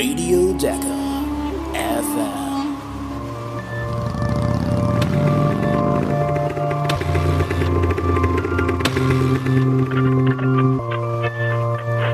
Radio 0.00 0.52
Dakar 0.52 1.24
FM. 1.74 2.76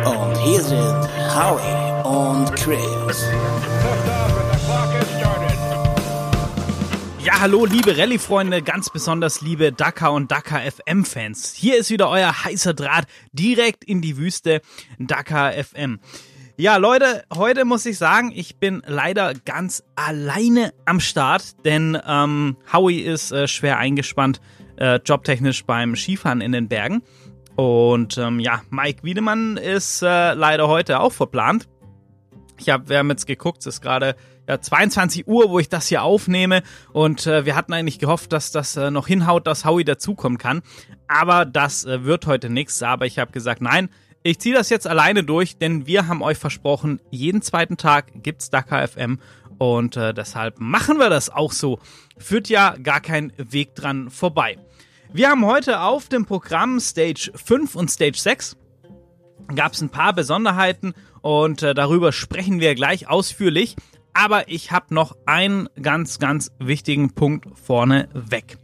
Und 0.07 0.39
hier 0.39 0.63
sind 0.63 1.09
Howie 1.35 2.09
und 2.09 2.57
Chris. 2.57 3.27
Ja, 7.23 7.41
hallo, 7.41 7.67
liebe 7.67 7.99
Rallye-Freunde, 7.99 8.63
ganz 8.63 8.89
besonders 8.89 9.43
liebe 9.43 9.73
Dakar 9.73 10.15
und 10.15 10.31
Dakar 10.31 10.63
FM-Fans. 10.63 11.53
Hier 11.53 11.77
ist 11.77 11.91
wieder 11.91 12.09
euer 12.09 12.45
heißer 12.45 12.73
Draht 12.73 13.05
direkt 13.35 13.85
in 13.85 14.01
die 14.01 14.17
Wüste 14.17 14.63
Dakar 14.99 15.53
FM. 15.53 16.01
Ja, 16.57 16.77
Leute, 16.77 17.25
heute 17.35 17.65
muss 17.65 17.85
ich 17.85 17.99
sagen, 17.99 18.31
ich 18.33 18.61
bin 18.61 18.81
leider 18.87 19.35
ganz 19.35 19.83
alleine 19.97 20.73
am 20.85 21.01
Start, 21.01 21.65
denn 21.65 21.99
ähm, 22.07 22.57
Howie 22.73 23.01
ist 23.01 23.33
äh, 23.33 23.49
schwer 23.49 23.79
eingespannt, 23.79 24.41
äh, 24.77 25.01
jobtechnisch 25.05 25.65
beim 25.65 25.97
Skifahren 25.97 26.41
in 26.41 26.53
den 26.53 26.69
Bergen. 26.69 27.03
Und 27.57 28.19
ähm, 28.19 28.39
ja, 28.39 28.63
Mike 28.71 29.03
Wiedemann 29.03 29.57
ist 29.57 30.03
äh, 30.03 30.35
leider 30.35 30.69
heute 30.69 31.01
auch 31.01 31.13
verplant. 31.13 31.69
Ich 32.61 32.71
hab, 32.71 32.89
wir 32.89 32.99
haben 32.99 33.11
jetzt 33.11 33.27
geguckt, 33.27 33.59
es 33.59 33.67
ist 33.67 33.81
gerade 33.81 34.15
ja, 34.49 34.61
22 34.61 35.27
Uhr, 35.27 35.51
wo 35.51 35.59
ich 35.59 35.69
das 35.69 35.89
hier 35.89 36.05
aufnehme. 36.05 36.63
Und 36.93 37.27
äh, 37.27 37.45
wir 37.47 37.57
hatten 37.57 37.73
eigentlich 37.73 37.99
gehofft, 37.99 38.33
dass 38.33 38.53
das 38.53 38.77
äh, 38.77 38.93
noch 38.93 39.09
hinhaut, 39.09 39.49
dass 39.49 39.65
Howie 39.65 39.85
dazukommen 39.85 40.39
kann. 40.39 40.63
Aber 41.09 41.47
das 41.47 41.85
äh, 41.85 42.05
wird 42.05 42.27
heute 42.27 42.49
nichts. 42.49 42.81
Aber 42.85 43.07
ich 43.07 43.19
habe 43.19 43.33
gesagt, 43.33 43.61
nein, 43.61 43.89
ich 44.25 44.41
ziehe 44.41 44.55
das 44.55 44.71
jetzt 44.71 44.87
alleine 44.87 45.23
durch, 45.23 45.59
denn 45.59 45.87
wir 45.87 46.09
haben 46.09 46.23
euch 46.23 46.39
versprochen, 46.39 46.99
jeden 47.11 47.43
zweiten 47.43 47.77
Tag 47.77 48.07
gibt's 48.23 48.49
Dakar 48.49 48.89
FM. 48.89 49.21
Und 49.59 49.97
äh, 49.97 50.15
deshalb 50.15 50.59
machen 50.59 50.99
wir 50.99 51.11
das 51.11 51.29
auch 51.29 51.53
so. 51.53 51.79
Führt 52.17 52.49
ja 52.49 52.75
gar 52.83 53.01
kein 53.01 53.33
Weg 53.37 53.75
dran 53.75 54.11
vorbei. 54.11 54.59
Wir 55.13 55.29
haben 55.29 55.45
heute 55.45 55.81
auf 55.81 56.09
dem 56.09 56.25
Programm 56.25 56.81
Stage 56.81 57.31
5 57.35 57.77
und 57.77 57.91
Stage 57.91 58.19
6 58.19 58.57
gab 59.55 59.75
es 59.75 59.83
ein 59.83 59.91
paar 59.91 60.15
Besonderheiten 60.15 60.95
und 61.21 61.63
äh, 61.63 61.75
darüber 61.75 62.11
sprechen 62.11 62.61
wir 62.61 62.75
gleich 62.75 63.09
ausführlich. 63.09 63.77
Aber 64.15 64.49
ich 64.49 64.73
habe 64.73 64.95
noch 64.95 65.17
einen 65.27 65.69
ganz, 65.81 66.19
ganz 66.19 66.51
wichtigen 66.59 67.15
Punkt 67.15 67.47
vorne 67.59 68.09
weg. 68.15 68.57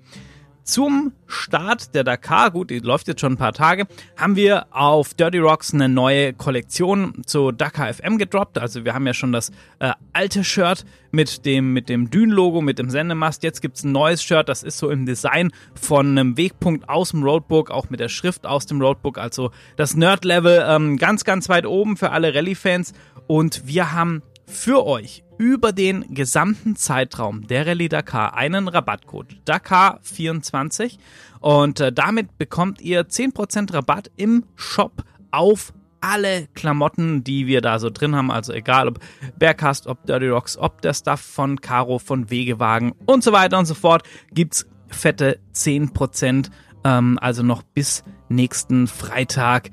Zum 0.71 1.15
Start 1.27 1.97
der 1.97 2.05
Dakar, 2.05 2.53
gut, 2.53 2.71
die 2.71 2.79
läuft 2.79 3.09
jetzt 3.09 3.21
schon 3.21 3.33
ein 3.33 3.37
paar 3.37 3.53
Tage, 3.53 3.89
haben 4.17 4.37
wir 4.37 4.69
auf 4.71 5.15
Dirty 5.15 5.39
Rocks 5.39 5.75
eine 5.75 5.89
neue 5.89 6.33
Kollektion 6.33 7.23
zu 7.27 7.51
Dakar 7.51 7.93
FM 7.93 8.19
gedroppt. 8.19 8.57
Also 8.57 8.85
wir 8.85 8.95
haben 8.95 9.05
ja 9.05 9.13
schon 9.13 9.33
das 9.33 9.51
äh, 9.81 9.91
alte 10.13 10.45
Shirt 10.45 10.85
mit 11.11 11.45
dem, 11.45 11.73
mit 11.73 11.89
dem 11.89 12.09
Dün-Logo, 12.09 12.61
mit 12.61 12.79
dem 12.79 12.89
Sendemast. 12.89 13.43
Jetzt 13.43 13.63
gibt's 13.63 13.83
ein 13.83 13.91
neues 13.91 14.23
Shirt, 14.23 14.49
das 14.49 14.63
ist 14.63 14.79
so 14.79 14.91
im 14.91 15.07
Design 15.07 15.51
von 15.75 16.07
einem 16.07 16.37
Wegpunkt 16.37 16.89
aus 16.89 17.11
dem 17.11 17.25
Roadbook, 17.25 17.73
auch 17.73 17.91
mit 17.91 17.99
der 17.99 18.09
Schrift 18.09 18.47
aus 18.47 18.67
dem 18.67 18.81
Roadbook. 18.81 19.19
Also 19.19 19.51
das 19.75 19.97
Nerd-Level 19.97 20.65
ähm, 20.69 20.99
ganz, 20.99 21.25
ganz 21.25 21.49
weit 21.49 21.67
oben 21.67 21.97
für 21.97 22.13
alle 22.13 22.33
Rallye-Fans. 22.33 22.93
Und 23.27 23.67
wir 23.67 23.91
haben 23.91 24.23
für 24.47 24.87
euch 24.87 25.25
über 25.41 25.73
den 25.73 26.13
gesamten 26.13 26.77
Zeitraum 26.77 27.47
der 27.47 27.67
Rallye 27.67 27.89
Dakar 27.89 28.37
einen 28.37 28.69
Rabattcode 28.69 29.39
Dakar24 29.47 30.99
und 31.41 31.81
äh, 31.81 31.91
damit 31.91 32.37
bekommt 32.37 32.83
ihr 32.83 33.09
10% 33.09 33.73
Rabatt 33.73 34.11
im 34.17 34.45
Shop 34.55 35.03
auf 35.31 35.73
alle 36.03 36.47
Klamotten, 36.53 37.25
die 37.25 37.47
wir 37.47 37.63
da 37.63 37.79
so 37.79 37.89
drin 37.89 38.15
haben, 38.15 38.31
also 38.31 38.53
egal 38.53 38.89
ob 38.89 39.01
Bearcast, 39.39 39.87
ob 39.87 40.05
Dirty 40.05 40.29
Rocks, 40.29 40.59
ob 40.59 40.83
der 40.83 40.93
Stuff 40.93 41.23
von 41.23 41.59
Caro, 41.63 41.99
von 41.99 42.29
Wegewagen 42.29 42.93
und 43.07 43.25
so 43.25 43.33
weiter 43.33 43.59
und 43.59 43.65
so 43.65 43.75
fort, 43.75 44.03
gibt's 44.35 44.67
fette 44.89 45.41
10%, 45.55 46.51
ähm, 46.85 47.19
also 47.19 47.43
noch 47.43 47.63
bis 47.63 48.05
nächsten 48.29 48.87
Freitag 48.89 49.71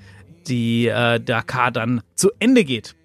die 0.48 0.88
äh, 0.88 1.20
Dakar 1.20 1.72
dann 1.72 2.02
zu 2.16 2.32
Ende 2.40 2.64
geht. 2.64 2.97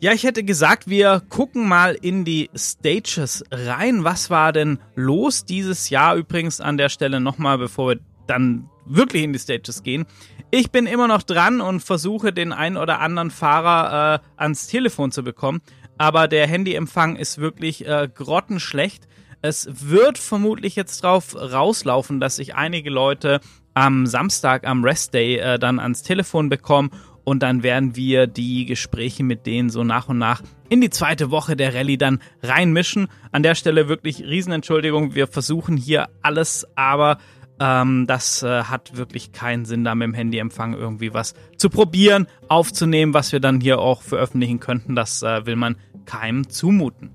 Ja, 0.00 0.12
ich 0.12 0.22
hätte 0.22 0.44
gesagt, 0.44 0.88
wir 0.88 1.22
gucken 1.28 1.66
mal 1.66 1.96
in 2.00 2.24
die 2.24 2.50
Stages 2.54 3.44
rein. 3.50 4.04
Was 4.04 4.30
war 4.30 4.52
denn 4.52 4.78
los 4.94 5.44
dieses 5.44 5.90
Jahr 5.90 6.14
übrigens 6.14 6.60
an 6.60 6.76
der 6.76 6.88
Stelle 6.88 7.18
nochmal, 7.18 7.58
bevor 7.58 7.88
wir 7.88 8.00
dann 8.28 8.70
wirklich 8.86 9.24
in 9.24 9.32
die 9.32 9.40
Stages 9.40 9.82
gehen? 9.82 10.06
Ich 10.52 10.70
bin 10.70 10.86
immer 10.86 11.08
noch 11.08 11.24
dran 11.24 11.60
und 11.60 11.80
versuche 11.80 12.32
den 12.32 12.52
einen 12.52 12.76
oder 12.76 13.00
anderen 13.00 13.32
Fahrer 13.32 14.22
äh, 14.22 14.40
ans 14.40 14.68
Telefon 14.68 15.10
zu 15.10 15.24
bekommen, 15.24 15.62
aber 15.98 16.28
der 16.28 16.46
Handyempfang 16.46 17.16
ist 17.16 17.38
wirklich 17.38 17.84
äh, 17.84 18.08
grottenschlecht. 18.14 19.08
Es 19.42 19.68
wird 19.90 20.16
vermutlich 20.16 20.76
jetzt 20.76 21.02
drauf 21.02 21.34
rauslaufen, 21.34 22.20
dass 22.20 22.36
sich 22.36 22.54
einige 22.54 22.90
Leute 22.90 23.40
am 23.74 24.06
Samstag, 24.06 24.64
am 24.64 24.84
Rest 24.84 25.12
Day, 25.14 25.38
äh, 25.38 25.58
dann 25.58 25.80
ans 25.80 26.04
Telefon 26.04 26.48
bekommen 26.48 26.90
und 27.28 27.42
dann 27.42 27.62
werden 27.62 27.94
wir 27.94 28.26
die 28.26 28.64
Gespräche 28.64 29.22
mit 29.22 29.44
denen 29.44 29.68
so 29.68 29.84
nach 29.84 30.08
und 30.08 30.16
nach 30.16 30.42
in 30.70 30.80
die 30.80 30.88
zweite 30.88 31.30
Woche 31.30 31.56
der 31.56 31.74
Rallye 31.74 31.98
dann 31.98 32.20
reinmischen. 32.42 33.08
An 33.32 33.42
der 33.42 33.54
Stelle 33.54 33.86
wirklich 33.86 34.22
Riesenentschuldigung. 34.24 35.14
Wir 35.14 35.26
versuchen 35.26 35.76
hier 35.76 36.08
alles, 36.22 36.66
aber 36.74 37.18
ähm, 37.60 38.06
das 38.06 38.42
äh, 38.42 38.62
hat 38.62 38.96
wirklich 38.96 39.32
keinen 39.32 39.66
Sinn, 39.66 39.84
da 39.84 39.94
mit 39.94 40.06
dem 40.06 40.14
Handyempfang 40.14 40.72
irgendwie 40.72 41.12
was 41.12 41.34
zu 41.58 41.68
probieren, 41.68 42.28
aufzunehmen, 42.48 43.12
was 43.12 43.30
wir 43.30 43.40
dann 43.40 43.60
hier 43.60 43.78
auch 43.78 44.00
veröffentlichen 44.00 44.58
könnten. 44.58 44.96
Das 44.96 45.22
äh, 45.22 45.44
will 45.44 45.56
man 45.56 45.76
keinem 46.06 46.48
zumuten. 46.48 47.10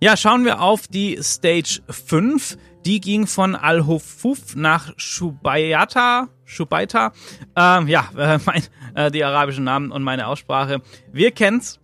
Ja, 0.00 0.16
schauen 0.16 0.44
wir 0.44 0.60
auf 0.60 0.86
die 0.86 1.18
Stage 1.20 1.80
5. 1.88 2.58
Die 2.86 3.00
ging 3.00 3.26
von 3.26 3.56
Al-Hufuf 3.56 4.54
nach 4.54 4.92
Shubayata. 4.96 6.28
Shubaita. 6.44 7.12
Ähm, 7.56 7.88
ja, 7.88 8.08
äh, 8.16 8.38
mein, 8.46 8.62
äh, 8.94 9.10
die 9.10 9.24
arabischen 9.24 9.64
Namen 9.64 9.90
und 9.90 10.04
meine 10.04 10.28
Aussprache. 10.28 10.80
Wir 11.12 11.32
kennen's. 11.32 11.80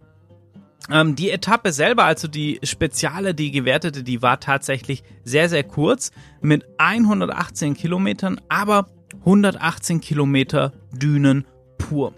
Ähm, 0.90 1.16
die 1.16 1.30
Etappe 1.30 1.72
selber, 1.72 2.04
also 2.04 2.28
die 2.28 2.60
Speziale, 2.62 3.34
die 3.34 3.50
gewertete, 3.50 4.04
die 4.04 4.22
war 4.22 4.38
tatsächlich 4.38 5.02
sehr, 5.24 5.48
sehr 5.48 5.64
kurz 5.64 6.12
mit 6.40 6.64
118 6.78 7.74
Kilometern, 7.74 8.40
aber 8.48 8.86
118 9.20 10.00
Kilometer 10.00 10.72
Dünen 10.92 11.46
pur. 11.78 12.14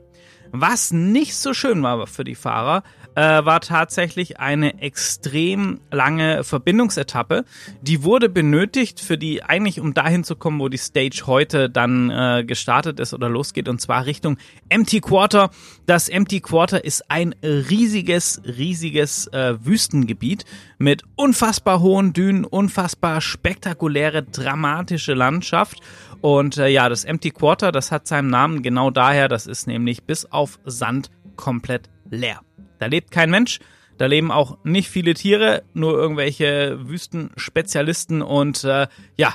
Was 0.56 0.92
nicht 0.92 1.34
so 1.34 1.52
schön 1.52 1.82
war 1.82 2.06
für 2.06 2.22
die 2.22 2.36
Fahrer, 2.36 2.84
äh, 3.16 3.44
war 3.44 3.60
tatsächlich 3.60 4.38
eine 4.38 4.80
extrem 4.80 5.80
lange 5.90 6.44
Verbindungsetappe. 6.44 7.44
Die 7.82 8.04
wurde 8.04 8.28
benötigt 8.28 9.00
für 9.00 9.18
die, 9.18 9.42
eigentlich 9.42 9.80
um 9.80 9.94
dahin 9.94 10.22
zu 10.22 10.36
kommen, 10.36 10.60
wo 10.60 10.68
die 10.68 10.78
Stage 10.78 11.24
heute 11.26 11.68
dann 11.68 12.08
äh, 12.08 12.44
gestartet 12.46 13.00
ist 13.00 13.12
oder 13.14 13.28
losgeht, 13.28 13.68
und 13.68 13.80
zwar 13.80 14.06
Richtung 14.06 14.36
Empty 14.68 15.00
Quarter. 15.00 15.50
Das 15.86 16.08
Empty 16.08 16.40
Quarter 16.40 16.84
ist 16.84 17.10
ein 17.10 17.34
riesiges, 17.42 18.40
riesiges 18.44 19.26
äh, 19.28 19.56
Wüstengebiet 19.60 20.44
mit 20.78 21.02
unfassbar 21.16 21.80
hohen 21.80 22.12
Dünen, 22.12 22.44
unfassbar 22.44 23.20
spektakuläre, 23.20 24.22
dramatische 24.22 25.14
Landschaft. 25.14 25.80
Und 26.24 26.56
äh, 26.56 26.68
ja, 26.68 26.88
das 26.88 27.04
Empty 27.04 27.32
Quarter, 27.32 27.70
das 27.70 27.92
hat 27.92 28.06
seinen 28.06 28.30
Namen 28.30 28.62
genau 28.62 28.90
daher, 28.90 29.28
das 29.28 29.46
ist 29.46 29.66
nämlich 29.66 30.04
bis 30.04 30.24
auf 30.24 30.58
Sand 30.64 31.10
komplett 31.36 31.90
leer. 32.08 32.40
Da 32.78 32.86
lebt 32.86 33.10
kein 33.10 33.28
Mensch, 33.28 33.60
da 33.98 34.06
leben 34.06 34.30
auch 34.30 34.56
nicht 34.64 34.88
viele 34.88 35.12
Tiere, 35.12 35.64
nur 35.74 35.92
irgendwelche 35.92 36.78
Wüstenspezialisten. 36.88 38.22
Und 38.22 38.64
äh, 38.64 38.86
ja, 39.18 39.34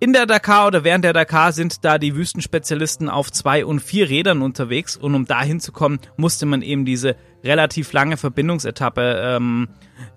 in 0.00 0.14
der 0.14 0.24
Dakar 0.24 0.68
oder 0.68 0.82
während 0.82 1.04
der 1.04 1.12
Dakar 1.12 1.52
sind 1.52 1.84
da 1.84 1.98
die 1.98 2.16
Wüstenspezialisten 2.16 3.10
auf 3.10 3.30
zwei 3.30 3.66
und 3.66 3.80
vier 3.80 4.08
Rädern 4.08 4.40
unterwegs. 4.40 4.96
Und 4.96 5.14
um 5.14 5.26
da 5.26 5.42
hinzukommen, 5.42 5.98
musste 6.16 6.46
man 6.46 6.62
eben 6.62 6.86
diese 6.86 7.16
relativ 7.44 7.92
lange 7.92 8.16
Verbindungsetappe 8.16 9.20
ähm, 9.22 9.68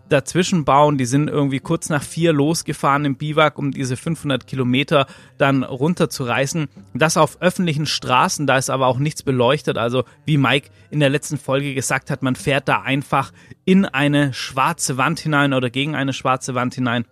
dazwischen 0.09 0.65
bauen. 0.65 0.97
Die 0.97 1.05
sind 1.05 1.29
irgendwie 1.29 1.59
kurz 1.59 1.89
nach 1.89 2.03
vier 2.03 2.33
losgefahren 2.33 3.05
im 3.05 3.15
Biwak, 3.15 3.57
um 3.57 3.71
diese 3.71 3.97
500 3.97 4.47
Kilometer 4.47 5.07
dann 5.37 5.63
runterzureißen. 5.63 6.67
Das 6.93 7.17
auf 7.17 7.41
öffentlichen 7.41 7.85
Straßen, 7.85 8.47
da 8.47 8.57
ist 8.57 8.69
aber 8.69 8.87
auch 8.87 8.99
nichts 8.99 9.23
beleuchtet. 9.23 9.77
Also 9.77 10.03
wie 10.25 10.37
Mike 10.37 10.69
in 10.89 10.99
der 10.99 11.09
letzten 11.09 11.37
Folge 11.37 11.73
gesagt 11.73 12.09
hat, 12.09 12.23
man 12.23 12.35
fährt 12.35 12.67
da 12.67 12.81
einfach 12.81 13.31
in 13.65 13.85
eine 13.85 14.33
schwarze 14.33 14.97
Wand 14.97 15.19
hinein 15.19 15.53
oder 15.53 15.69
gegen 15.69 15.95
eine 15.95 16.13
schwarze 16.13 16.55
Wand 16.55 16.75
hinein. 16.75 17.05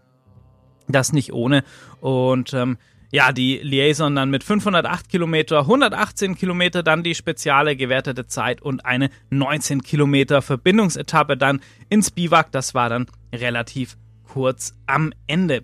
Das 0.87 1.13
nicht 1.13 1.33
ohne. 1.33 1.63
Und 1.99 2.53
ähm, 2.53 2.77
ja, 3.11 3.31
die 3.31 3.59
Liaison 3.61 4.15
dann 4.15 4.29
mit 4.29 4.43
508 4.43 5.09
Kilometer, 5.09 5.59
118 5.61 6.35
Kilometer 6.35 6.83
dann 6.83 7.03
die 7.03 7.15
speziale 7.15 7.75
gewertete 7.75 8.27
Zeit 8.27 8.61
und 8.61 8.85
eine 8.85 9.09
19 9.29 9.83
Kilometer 9.83 10.41
Verbindungsetappe 10.41 11.37
dann 11.37 11.61
ins 11.89 12.11
Biwak. 12.11 12.51
Das 12.51 12.73
war 12.73 12.89
dann 12.89 13.07
relativ 13.33 13.97
kurz 14.27 14.73
am 14.85 15.13
Ende. 15.27 15.63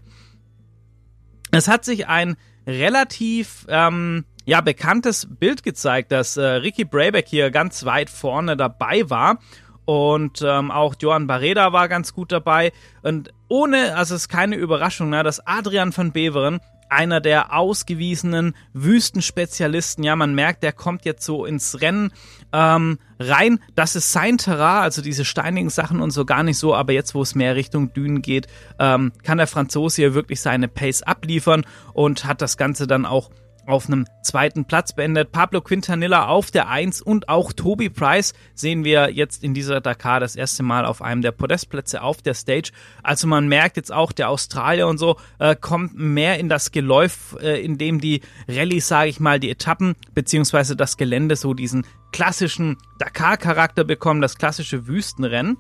Es 1.52 1.68
hat 1.68 1.84
sich 1.84 2.08
ein 2.08 2.38
relativ 2.66 3.66
ähm, 3.68 4.26
ja, 4.46 4.62
bekanntes 4.62 5.28
Bild 5.30 5.64
gezeigt, 5.64 6.12
dass 6.12 6.38
äh, 6.38 6.44
Ricky 6.44 6.86
Brayback 6.86 7.28
hier 7.28 7.52
ganz 7.52 7.86
weit 7.86 8.10
vorne 8.10 8.56
dabei 8.58 9.10
war. 9.10 9.40
Und 9.86 10.42
ähm, 10.46 10.72
auch 10.72 10.96
Johan 11.00 11.28
Barreda 11.28 11.74
war 11.74 11.90
ganz 11.90 12.14
gut 12.14 12.32
dabei. 12.32 12.72
Und 13.02 13.34
ohne, 13.50 13.96
also 13.96 14.16
es 14.16 14.22
ist 14.22 14.30
keine 14.30 14.56
Überraschung, 14.56 15.10
ne, 15.10 15.24
dass 15.24 15.46
Adrian 15.46 15.96
van 15.96 16.12
Beveren 16.12 16.60
einer 16.92 17.22
der 17.22 17.54
ausgewiesenen 17.54 18.54
Wüstenspezialisten. 18.74 20.04
Ja, 20.04 20.16
man 20.16 20.36
merkt, 20.36 20.64
der 20.64 20.74
kommt 20.74 21.06
jetzt 21.06 21.26
so 21.26 21.46
ins 21.46 21.82
Rennen 21.82 22.12
ähm, 22.52 23.00
rein. 23.20 23.60
Das 23.76 23.96
ist 23.96 24.12
sein 24.12 24.38
Terrain, 24.38 24.84
also 24.84 25.02
diese 25.02 25.26
steinigen 25.26 25.70
Sachen 25.70 26.02
und 26.02 26.12
so 26.12 26.26
gar 26.26 26.44
nicht 26.44 26.58
so. 26.58 26.76
Aber 26.76 26.92
jetzt, 26.94 27.16
wo 27.16 27.22
es 27.22 27.36
mehr 27.36 27.56
Richtung 27.56 27.94
Dünen 27.94 28.22
geht, 28.22 28.48
ähm, 28.78 29.14
kann 29.24 29.38
der 29.38 29.48
Franzose 29.48 30.02
hier 30.02 30.14
wirklich 30.14 30.42
seine 30.42 30.68
Pace 30.68 31.04
abliefern 31.04 31.66
und 31.94 32.26
hat 32.26 32.42
das 32.42 32.58
Ganze 32.58 32.88
dann 32.88 33.06
auch 33.06 33.32
auf 33.66 33.88
einem 33.88 34.06
zweiten 34.24 34.66
Platz 34.66 34.94
beendet. 34.94 35.32
Pablo 35.32 35.62
Quintanilla 35.62 36.28
auf 36.28 36.52
der 36.52 36.70
1 36.70 37.02
und 37.02 37.30
auch 37.30 37.54
Toby 37.54 37.90
Price 37.90 38.34
sehen 38.54 38.84
wir 38.84 39.12
jetzt 39.12 39.44
in 39.44 39.54
dieser 39.54 39.82
Dakar 39.82 40.20
das 40.20 40.36
erste 40.36 40.64
Mal 40.64 40.86
auf 40.86 41.02
einem 41.02 41.22
der 41.22 41.32
Podestplätze 41.32 42.02
auf 42.02 42.22
der 42.22 42.34
Stage. 42.34 42.72
Also 43.04 43.28
man 43.28 43.48
merkt 43.48 43.78
jetzt 43.78 43.92
auch, 43.92 44.12
der 44.12 44.30
Australier 44.30 44.88
und 44.88 44.98
so 44.98 45.18
äh, 45.40 45.56
kommt 45.56 45.98
mehr 45.98 46.40
in 46.40 46.50
das 46.50 46.72
Geläuf, 46.72 47.38
äh, 47.42 47.64
in 47.64 47.78
dem 47.78 48.00
die 48.00 48.22
Rallye, 48.48 48.80
sage 48.80 49.10
ich 49.10 49.20
mal, 49.20 49.40
die 49.40 49.50
Etappen 49.50 49.96
beziehungsweise 50.14 50.76
das 50.76 50.98
Gelände 50.98 51.36
so 51.36 51.54
diesen 51.54 51.86
klassischen 52.12 52.78
Dakar-Charakter 53.00 53.84
bekommen, 53.84 54.22
das 54.22 54.38
klassische 54.38 54.88
Wüstenrennen. 54.88 55.58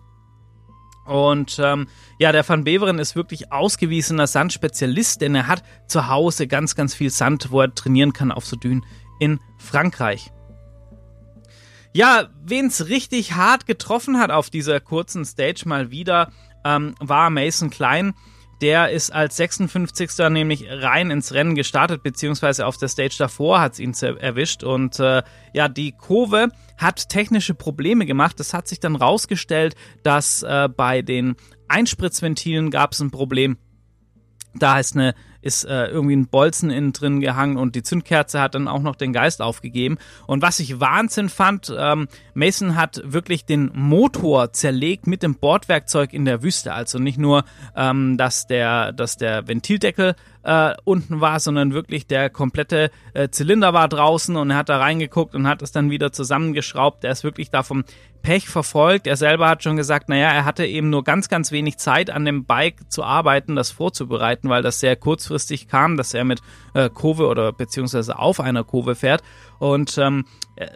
Und 1.11 1.59
ähm, 1.61 1.89
ja, 2.19 2.31
der 2.31 2.47
Van 2.47 2.63
Beveren 2.63 2.97
ist 2.97 3.17
wirklich 3.17 3.51
ausgewiesener 3.51 4.27
Sandspezialist, 4.27 5.19
denn 5.19 5.35
er 5.35 5.47
hat 5.47 5.61
zu 5.85 6.07
Hause 6.07 6.47
ganz, 6.47 6.73
ganz 6.73 6.95
viel 6.95 7.09
Sand, 7.09 7.51
wo 7.51 7.59
er 7.59 7.75
trainieren 7.75 8.13
kann 8.13 8.31
auf 8.31 8.45
so 8.45 8.55
Dünen 8.55 8.85
in 9.19 9.41
Frankreich. 9.57 10.31
Ja, 11.91 12.29
wen 12.41 12.67
es 12.67 12.87
richtig 12.87 13.33
hart 13.33 13.65
getroffen 13.65 14.19
hat 14.19 14.31
auf 14.31 14.49
dieser 14.49 14.79
kurzen 14.79 15.25
Stage 15.25 15.63
mal 15.65 15.91
wieder, 15.91 16.31
ähm, 16.63 16.95
war 17.01 17.29
Mason 17.29 17.71
Klein. 17.71 18.13
Der 18.61 18.91
ist 18.91 19.11
als 19.11 19.37
56. 19.37 20.29
nämlich 20.29 20.67
rein 20.69 21.09
ins 21.09 21.33
Rennen 21.33 21.55
gestartet, 21.55 22.03
beziehungsweise 22.03 22.67
auf 22.67 22.77
der 22.77 22.89
Stage 22.89 23.15
davor 23.17 23.59
hat 23.59 23.73
es 23.73 23.79
ihn 23.79 23.93
erwischt. 23.93 24.63
Und 24.63 24.99
äh, 24.99 25.23
ja, 25.53 25.67
die 25.67 25.93
Kurve 25.93 26.49
hat 26.77 27.09
technische 27.09 27.55
Probleme 27.55 28.05
gemacht. 28.05 28.39
Es 28.39 28.53
hat 28.53 28.67
sich 28.67 28.79
dann 28.79 28.95
rausgestellt, 28.95 29.75
dass 30.03 30.43
äh, 30.43 30.69
bei 30.69 31.01
den 31.01 31.35
Einspritzventilen 31.69 32.69
gab 32.69 32.93
es 32.93 32.99
ein 32.99 33.09
Problem. 33.09 33.57
Da 34.53 34.79
ist 34.79 34.95
eine 34.95 35.15
ist 35.41 35.63
äh, 35.65 35.87
irgendwie 35.87 36.15
ein 36.15 36.27
Bolzen 36.27 36.69
innen 36.69 36.93
drin 36.93 37.19
gehangen 37.19 37.57
und 37.57 37.75
die 37.75 37.83
Zündkerze 37.83 38.41
hat 38.41 38.55
dann 38.55 38.67
auch 38.67 38.81
noch 38.81 38.95
den 38.95 39.13
Geist 39.13 39.41
aufgegeben. 39.41 39.97
Und 40.27 40.41
was 40.41 40.59
ich 40.59 40.79
Wahnsinn 40.79 41.29
fand, 41.29 41.73
ähm, 41.77 42.07
Mason 42.33 42.75
hat 42.75 43.01
wirklich 43.03 43.45
den 43.45 43.71
Motor 43.73 44.53
zerlegt 44.53 45.07
mit 45.07 45.23
dem 45.23 45.35
Bordwerkzeug 45.35 46.13
in 46.13 46.25
der 46.25 46.43
Wüste. 46.43 46.73
Also 46.73 46.99
nicht 46.99 47.17
nur, 47.17 47.43
ähm, 47.75 48.17
dass 48.17 48.47
der, 48.47 48.91
dass 48.91 49.17
der 49.17 49.47
Ventildeckel 49.47 50.15
äh, 50.43 50.73
unten 50.83 51.21
war, 51.21 51.39
sondern 51.39 51.73
wirklich 51.73 52.07
der 52.07 52.29
komplette 52.29 52.91
äh, 53.13 53.29
Zylinder 53.29 53.73
war 53.73 53.87
draußen 53.87 54.35
und 54.35 54.49
er 54.49 54.57
hat 54.57 54.69
da 54.69 54.77
reingeguckt 54.77 55.35
und 55.35 55.47
hat 55.47 55.61
es 55.61 55.71
dann 55.71 55.89
wieder 55.89 56.11
zusammengeschraubt. 56.11 57.03
Er 57.03 57.11
ist 57.11 57.23
wirklich 57.23 57.51
da 57.51 57.63
vom 57.63 57.83
Pech 58.21 58.49
verfolgt. 58.49 59.07
Er 59.07 59.17
selber 59.17 59.49
hat 59.49 59.63
schon 59.63 59.77
gesagt, 59.77 60.09
naja, 60.09 60.29
er 60.29 60.45
hatte 60.45 60.65
eben 60.65 60.89
nur 60.89 61.03
ganz, 61.03 61.27
ganz 61.27 61.51
wenig 61.51 61.77
Zeit 61.77 62.09
an 62.09 62.25
dem 62.25 62.45
Bike 62.45 62.91
zu 62.91 63.03
arbeiten, 63.03 63.55
das 63.55 63.71
vorzubereiten, 63.71 64.49
weil 64.49 64.61
das 64.61 64.79
sehr 64.79 64.95
kurzfristig 64.95 65.67
kam, 65.67 65.97
dass 65.97 66.13
er 66.13 66.23
mit 66.23 66.41
äh, 66.73 66.89
Kurve 66.89 67.27
oder 67.27 67.51
beziehungsweise 67.51 68.19
auf 68.19 68.39
einer 68.39 68.63
Kurve 68.63 68.95
fährt. 68.95 69.23
Und 69.59 69.97
ähm, 69.97 70.25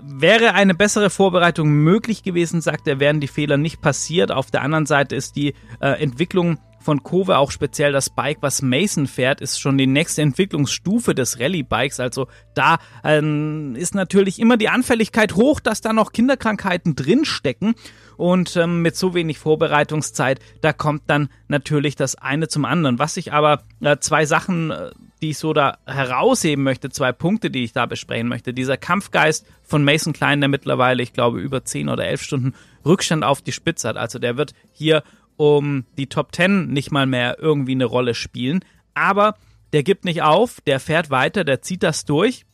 wäre 0.02 0.54
eine 0.54 0.76
bessere 0.76 1.10
Vorbereitung 1.10 1.70
möglich 1.70 2.24
gewesen, 2.24 2.62
sagt 2.62 2.88
er, 2.88 3.00
wären 3.00 3.20
die 3.20 3.28
Fehler 3.28 3.58
nicht 3.58 3.82
passiert. 3.82 4.32
Auf 4.32 4.52
der 4.52 4.62
anderen 4.62 4.86
Seite 4.86 5.16
ist 5.16 5.36
die 5.36 5.54
äh, 5.80 6.02
Entwicklung 6.02 6.60
von 6.86 7.02
Kove 7.02 7.38
auch 7.38 7.52
speziell 7.52 7.92
das 7.92 8.12
Bike, 8.12 8.38
was 8.42 8.62
Mason 8.62 9.08
fährt, 9.08 9.42
ist 9.42 9.60
schon 9.60 9.78
die 9.78 9.88
nächste 9.88 10.22
Entwicklungsstufe 10.22 11.16
des 11.16 11.40
Rallye-Bikes. 11.40 12.00
Also 12.00 12.28
da 12.54 12.78
ähm, 13.04 13.76
ist 13.76 13.96
natürlich 13.96 14.40
immer 14.40 14.56
die 14.56 14.70
Anfälligkeit 14.70 15.36
hoch, 15.36 15.60
dass 15.60 15.82
da 15.82 15.94
noch 15.94 16.14
Kinderkrankheiten 16.14 16.96
drinstecken. 16.96 17.74
Und 18.18 18.56
ähm, 18.56 18.82
mit 18.82 18.96
so 18.96 19.14
wenig 19.14 19.40
Vorbereitungszeit, 19.40 20.40
da 20.62 20.72
kommt 20.72 21.02
dann 21.08 21.28
natürlich 21.50 21.98
das 21.98 22.16
eine 22.16 22.48
zum 22.48 22.64
anderen. 22.64 22.98
Was 22.98 23.18
ich 23.18 23.34
aber 23.34 23.64
äh, 23.82 23.98
zwei 23.98 24.26
Sachen, 24.26 24.72
äh, 24.72 24.92
die 25.22 25.32
ich 25.32 25.38
so 25.38 25.52
da 25.54 25.80
herausheben 25.86 26.64
möchte, 26.64 26.90
zwei 26.92 27.12
Punkte, 27.12 27.50
die 27.50 27.64
ich 27.64 27.74
da 27.74 27.88
besprechen 27.88 28.28
möchte. 28.28 28.54
Dieser 28.54 28.78
Kampfgeist 28.78 29.46
von 29.64 29.84
Mason 29.84 30.14
Klein, 30.14 30.40
der 30.40 30.50
mittlerweile, 30.50 31.02
ich 31.04 31.14
glaube, 31.14 31.42
über 31.42 31.66
zehn 31.66 31.90
oder 31.90 32.06
elf 32.06 32.22
Stunden 32.22 32.54
Rückstand 32.86 33.24
auf 33.26 33.42
die 33.42 33.52
Spitze 33.52 33.90
hat. 33.90 33.98
Also 33.98 34.20
der 34.20 34.38
wird 34.38 34.54
hier 34.72 35.04
um 35.38 35.86
die 35.98 36.08
Top 36.08 36.34
10 36.36 36.68
nicht 36.68 36.92
mal 36.92 37.06
mehr 37.06 37.38
irgendwie 37.40 37.74
eine 37.74 37.86
Rolle 37.86 38.14
spielen. 38.14 38.64
Aber 38.94 39.36
der 39.74 39.84
gibt 39.84 40.06
nicht 40.06 40.22
auf, 40.22 40.62
der 40.62 40.80
fährt 40.80 41.10
weiter, 41.10 41.44
der 41.44 41.62
zieht 41.62 41.84
das 41.84 42.06
durch. 42.06 42.46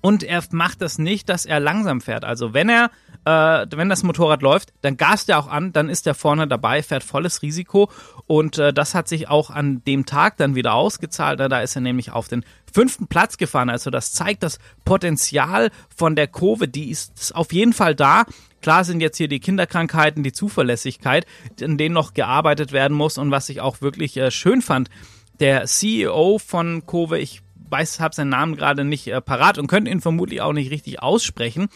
Und 0.00 0.22
er 0.22 0.42
macht 0.50 0.82
das 0.82 0.98
nicht, 0.98 1.30
dass 1.30 1.46
er 1.46 1.60
langsam 1.60 2.02
fährt. 2.02 2.26
Also 2.26 2.52
wenn 2.52 2.68
er, 2.68 2.90
äh, 3.24 3.66
wenn 3.74 3.88
das 3.88 4.02
Motorrad 4.02 4.42
läuft, 4.42 4.74
dann 4.82 4.98
gast 4.98 5.30
er 5.30 5.38
auch 5.38 5.46
an, 5.46 5.72
dann 5.72 5.88
ist 5.88 6.06
er 6.06 6.14
vorne 6.14 6.46
dabei, 6.46 6.82
fährt 6.82 7.04
volles 7.04 7.40
Risiko. 7.40 7.90
Und 8.26 8.58
äh, 8.58 8.74
das 8.74 8.94
hat 8.94 9.08
sich 9.08 9.30
auch 9.30 9.48
an 9.48 9.82
dem 9.86 10.04
Tag 10.04 10.36
dann 10.36 10.56
wieder 10.56 10.74
ausgezahlt. 10.74 11.40
Da 11.40 11.60
ist 11.60 11.74
er 11.74 11.80
nämlich 11.80 12.12
auf 12.12 12.28
den 12.28 12.44
fünften 12.70 13.06
Platz 13.06 13.38
gefahren. 13.38 13.70
Also 13.70 13.88
das 13.88 14.12
zeigt 14.12 14.42
das 14.42 14.58
Potenzial 14.84 15.70
von 15.96 16.16
der 16.16 16.26
Kurve, 16.26 16.68
die 16.68 16.90
ist 16.90 17.34
auf 17.34 17.52
jeden 17.54 17.72
Fall 17.72 17.94
da. 17.94 18.24
Klar 18.64 18.84
sind 18.84 19.02
jetzt 19.02 19.18
hier 19.18 19.28
die 19.28 19.40
Kinderkrankheiten, 19.40 20.22
die 20.22 20.32
Zuverlässigkeit, 20.32 21.26
in 21.60 21.76
denen 21.76 21.94
noch 21.94 22.14
gearbeitet 22.14 22.72
werden 22.72 22.96
muss 22.96 23.18
und 23.18 23.30
was 23.30 23.50
ich 23.50 23.60
auch 23.60 23.82
wirklich 23.82 24.16
äh, 24.16 24.30
schön 24.30 24.62
fand. 24.62 24.88
Der 25.38 25.66
CEO 25.66 26.38
von 26.38 26.86
Kove, 26.86 27.18
ich 27.18 27.42
weiß, 27.74 27.98
habe 27.98 28.14
seinen 28.14 28.28
Namen 28.28 28.54
gerade 28.54 28.84
nicht 28.84 29.08
äh, 29.08 29.20
parat 29.20 29.58
und 29.58 29.66
könnte 29.66 29.90
ihn 29.90 30.00
vermutlich 30.00 30.40
auch 30.40 30.52
nicht 30.52 30.70
richtig 30.70 31.02
aussprechen. 31.02 31.68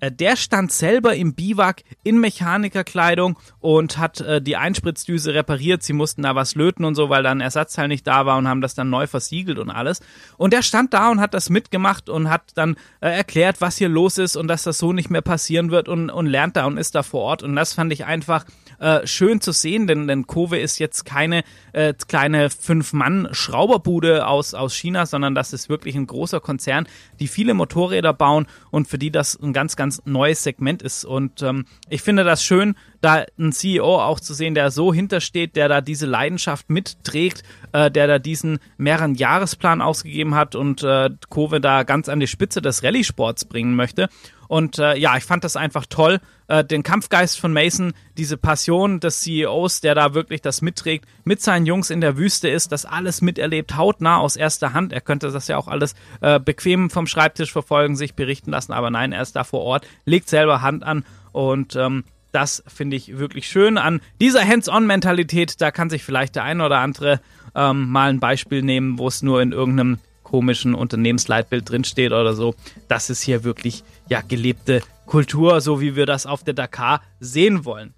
Äh, 0.00 0.12
der 0.12 0.36
stand 0.36 0.70
selber 0.70 1.16
im 1.16 1.34
Biwak 1.34 1.82
in 2.02 2.20
Mechanikerkleidung 2.20 3.38
und 3.60 3.96
hat 3.96 4.20
äh, 4.20 4.42
die 4.42 4.56
Einspritzdüse 4.56 5.32
repariert. 5.32 5.82
Sie 5.82 5.94
mussten 5.94 6.22
da 6.22 6.34
was 6.34 6.54
löten 6.54 6.84
und 6.84 6.94
so, 6.94 7.08
weil 7.08 7.22
da 7.22 7.30
ein 7.30 7.40
Ersatzteil 7.40 7.88
nicht 7.88 8.06
da 8.06 8.26
war 8.26 8.36
und 8.36 8.48
haben 8.48 8.60
das 8.60 8.74
dann 8.74 8.90
neu 8.90 9.06
versiegelt 9.06 9.58
und 9.58 9.70
alles. 9.70 10.00
Und 10.36 10.52
der 10.52 10.60
stand 10.60 10.92
da 10.92 11.10
und 11.10 11.20
hat 11.20 11.32
das 11.32 11.48
mitgemacht 11.48 12.10
und 12.10 12.28
hat 12.28 12.42
dann 12.54 12.76
äh, 13.00 13.08
erklärt, 13.08 13.62
was 13.62 13.78
hier 13.78 13.88
los 13.88 14.18
ist 14.18 14.36
und 14.36 14.48
dass 14.48 14.64
das 14.64 14.76
so 14.76 14.92
nicht 14.92 15.08
mehr 15.08 15.22
passieren 15.22 15.70
wird 15.70 15.88
und, 15.88 16.10
und 16.10 16.26
lernt 16.26 16.56
da 16.56 16.66
und 16.66 16.76
ist 16.76 16.94
da 16.94 17.02
vor 17.02 17.22
Ort. 17.22 17.42
Und 17.42 17.56
das 17.56 17.72
fand 17.72 17.94
ich 17.94 18.04
einfach 18.04 18.44
äh, 18.78 19.06
schön 19.06 19.40
zu 19.40 19.52
sehen, 19.52 19.86
denn, 19.86 20.06
denn 20.06 20.26
Kove 20.26 20.58
ist 20.58 20.78
jetzt 20.78 21.04
keine 21.04 21.44
äh, 21.72 21.94
kleine 22.08 22.50
Fünf-Mann-Schrauberbude 22.50 24.26
aus, 24.26 24.54
aus 24.54 24.74
China, 24.74 25.06
sondern 25.06 25.34
das 25.34 25.45
ist 25.52 25.68
wirklich 25.68 25.94
ein 25.94 26.06
großer 26.06 26.40
Konzern, 26.40 26.86
die 27.20 27.28
viele 27.28 27.54
Motorräder 27.54 28.12
bauen 28.12 28.46
und 28.70 28.88
für 28.88 28.98
die 28.98 29.10
das 29.10 29.38
ein 29.40 29.52
ganz, 29.52 29.76
ganz 29.76 30.02
neues 30.04 30.42
Segment 30.42 30.82
ist. 30.82 31.04
Und 31.04 31.42
ähm, 31.42 31.66
ich 31.88 32.02
finde 32.02 32.24
das 32.24 32.42
schön, 32.42 32.76
da 33.06 33.24
einen 33.38 33.52
CEO 33.52 34.00
auch 34.02 34.18
zu 34.18 34.34
sehen, 34.34 34.54
der 34.56 34.72
so 34.72 34.92
hintersteht, 34.92 35.54
der 35.54 35.68
da 35.68 35.80
diese 35.80 36.06
Leidenschaft 36.06 36.68
mitträgt, 36.68 37.44
äh, 37.72 37.88
der 37.88 38.08
da 38.08 38.18
diesen 38.18 38.58
mehreren 38.78 39.14
Jahresplan 39.14 39.80
ausgegeben 39.80 40.34
hat 40.34 40.56
und 40.56 40.82
äh, 40.82 41.10
Kove 41.28 41.60
da 41.60 41.84
ganz 41.84 42.08
an 42.08 42.18
die 42.18 42.26
Spitze 42.26 42.60
des 42.60 42.82
Rallye-Sports 42.82 43.44
bringen 43.44 43.76
möchte. 43.76 44.08
Und 44.48 44.78
äh, 44.78 44.96
ja, 44.96 45.16
ich 45.16 45.24
fand 45.24 45.44
das 45.44 45.54
einfach 45.56 45.86
toll, 45.88 46.18
äh, 46.48 46.64
den 46.64 46.82
Kampfgeist 46.82 47.38
von 47.38 47.52
Mason, 47.52 47.92
diese 48.16 48.36
Passion 48.36 48.98
des 48.98 49.20
CEOs, 49.20 49.80
der 49.80 49.94
da 49.94 50.14
wirklich 50.14 50.42
das 50.42 50.60
mitträgt, 50.60 51.06
mit 51.22 51.40
seinen 51.40 51.66
Jungs 51.66 51.90
in 51.90 52.00
der 52.00 52.16
Wüste 52.16 52.48
ist, 52.48 52.72
das 52.72 52.86
alles 52.86 53.22
miterlebt, 53.22 53.76
hautnah 53.76 54.18
aus 54.18 54.34
erster 54.34 54.72
Hand. 54.72 54.92
Er 54.92 55.00
könnte 55.00 55.30
das 55.30 55.46
ja 55.46 55.58
auch 55.58 55.68
alles 55.68 55.94
äh, 56.22 56.40
bequem 56.40 56.90
vom 56.90 57.06
Schreibtisch 57.06 57.52
verfolgen, 57.52 57.94
sich 57.94 58.14
berichten 58.14 58.50
lassen, 58.50 58.72
aber 58.72 58.90
nein, 58.90 59.12
er 59.12 59.22
ist 59.22 59.36
da 59.36 59.44
vor 59.44 59.60
Ort, 59.60 59.86
legt 60.04 60.28
selber 60.28 60.60
Hand 60.60 60.82
an 60.82 61.04
und 61.32 61.76
ähm, 61.76 62.02
das 62.36 62.62
finde 62.66 62.96
ich 62.96 63.16
wirklich 63.16 63.48
schön. 63.48 63.78
An 63.78 64.02
dieser 64.20 64.46
Hands-on-Mentalität, 64.46 65.58
da 65.62 65.70
kann 65.70 65.88
sich 65.88 66.04
vielleicht 66.04 66.36
der 66.36 66.44
eine 66.44 66.66
oder 66.66 66.80
andere 66.80 67.22
ähm, 67.54 67.88
mal 67.88 68.10
ein 68.10 68.20
Beispiel 68.20 68.60
nehmen, 68.60 68.98
wo 68.98 69.08
es 69.08 69.22
nur 69.22 69.40
in 69.40 69.52
irgendeinem 69.52 69.98
komischen 70.22 70.74
Unternehmensleitbild 70.74 71.70
drinsteht 71.70 72.12
oder 72.12 72.34
so. 72.34 72.54
Das 72.88 73.08
ist 73.08 73.22
hier 73.22 73.42
wirklich 73.42 73.84
ja 74.10 74.20
gelebte 74.20 74.82
Kultur, 75.06 75.62
so 75.62 75.80
wie 75.80 75.96
wir 75.96 76.04
das 76.04 76.26
auf 76.26 76.44
der 76.44 76.52
Dakar 76.52 77.00
sehen 77.20 77.64
wollen. 77.64 77.94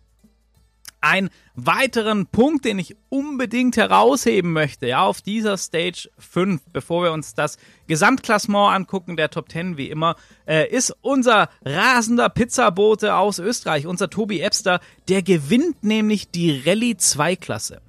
Ein 1.01 1.31
weiteren 1.55 2.27
Punkt, 2.27 2.65
den 2.65 2.79
ich 2.79 2.97
unbedingt 3.09 3.77
herausheben 3.77 4.53
möchte, 4.53 4.87
ja, 4.87 5.03
auf 5.03 5.23
dieser 5.23 5.57
Stage 5.57 6.11
5, 6.19 6.61
bevor 6.73 7.05
wir 7.05 7.13
uns 7.13 7.35
das 7.35 7.59
Gesamtklassement 7.87 8.75
angucken, 8.75 9.17
der 9.17 9.31
Top 9.31 9.51
10 9.51 9.77
wie 9.77 9.91
immer, 9.91 10.17
äh, 10.47 10.69
ist 10.69 10.95
unser 11.01 11.49
rasender 11.65 12.29
Pizzabote 12.29 13.15
aus 13.15 13.39
Österreich, 13.39 13.87
unser 13.87 14.11
Tobi 14.11 14.41
Ebster, 14.41 14.81
der 15.09 15.23
gewinnt 15.23 15.83
nämlich 15.85 16.31
die 16.31 16.63
Rallye 16.65 16.97
2 16.97 17.37
Klasse. 17.37 17.81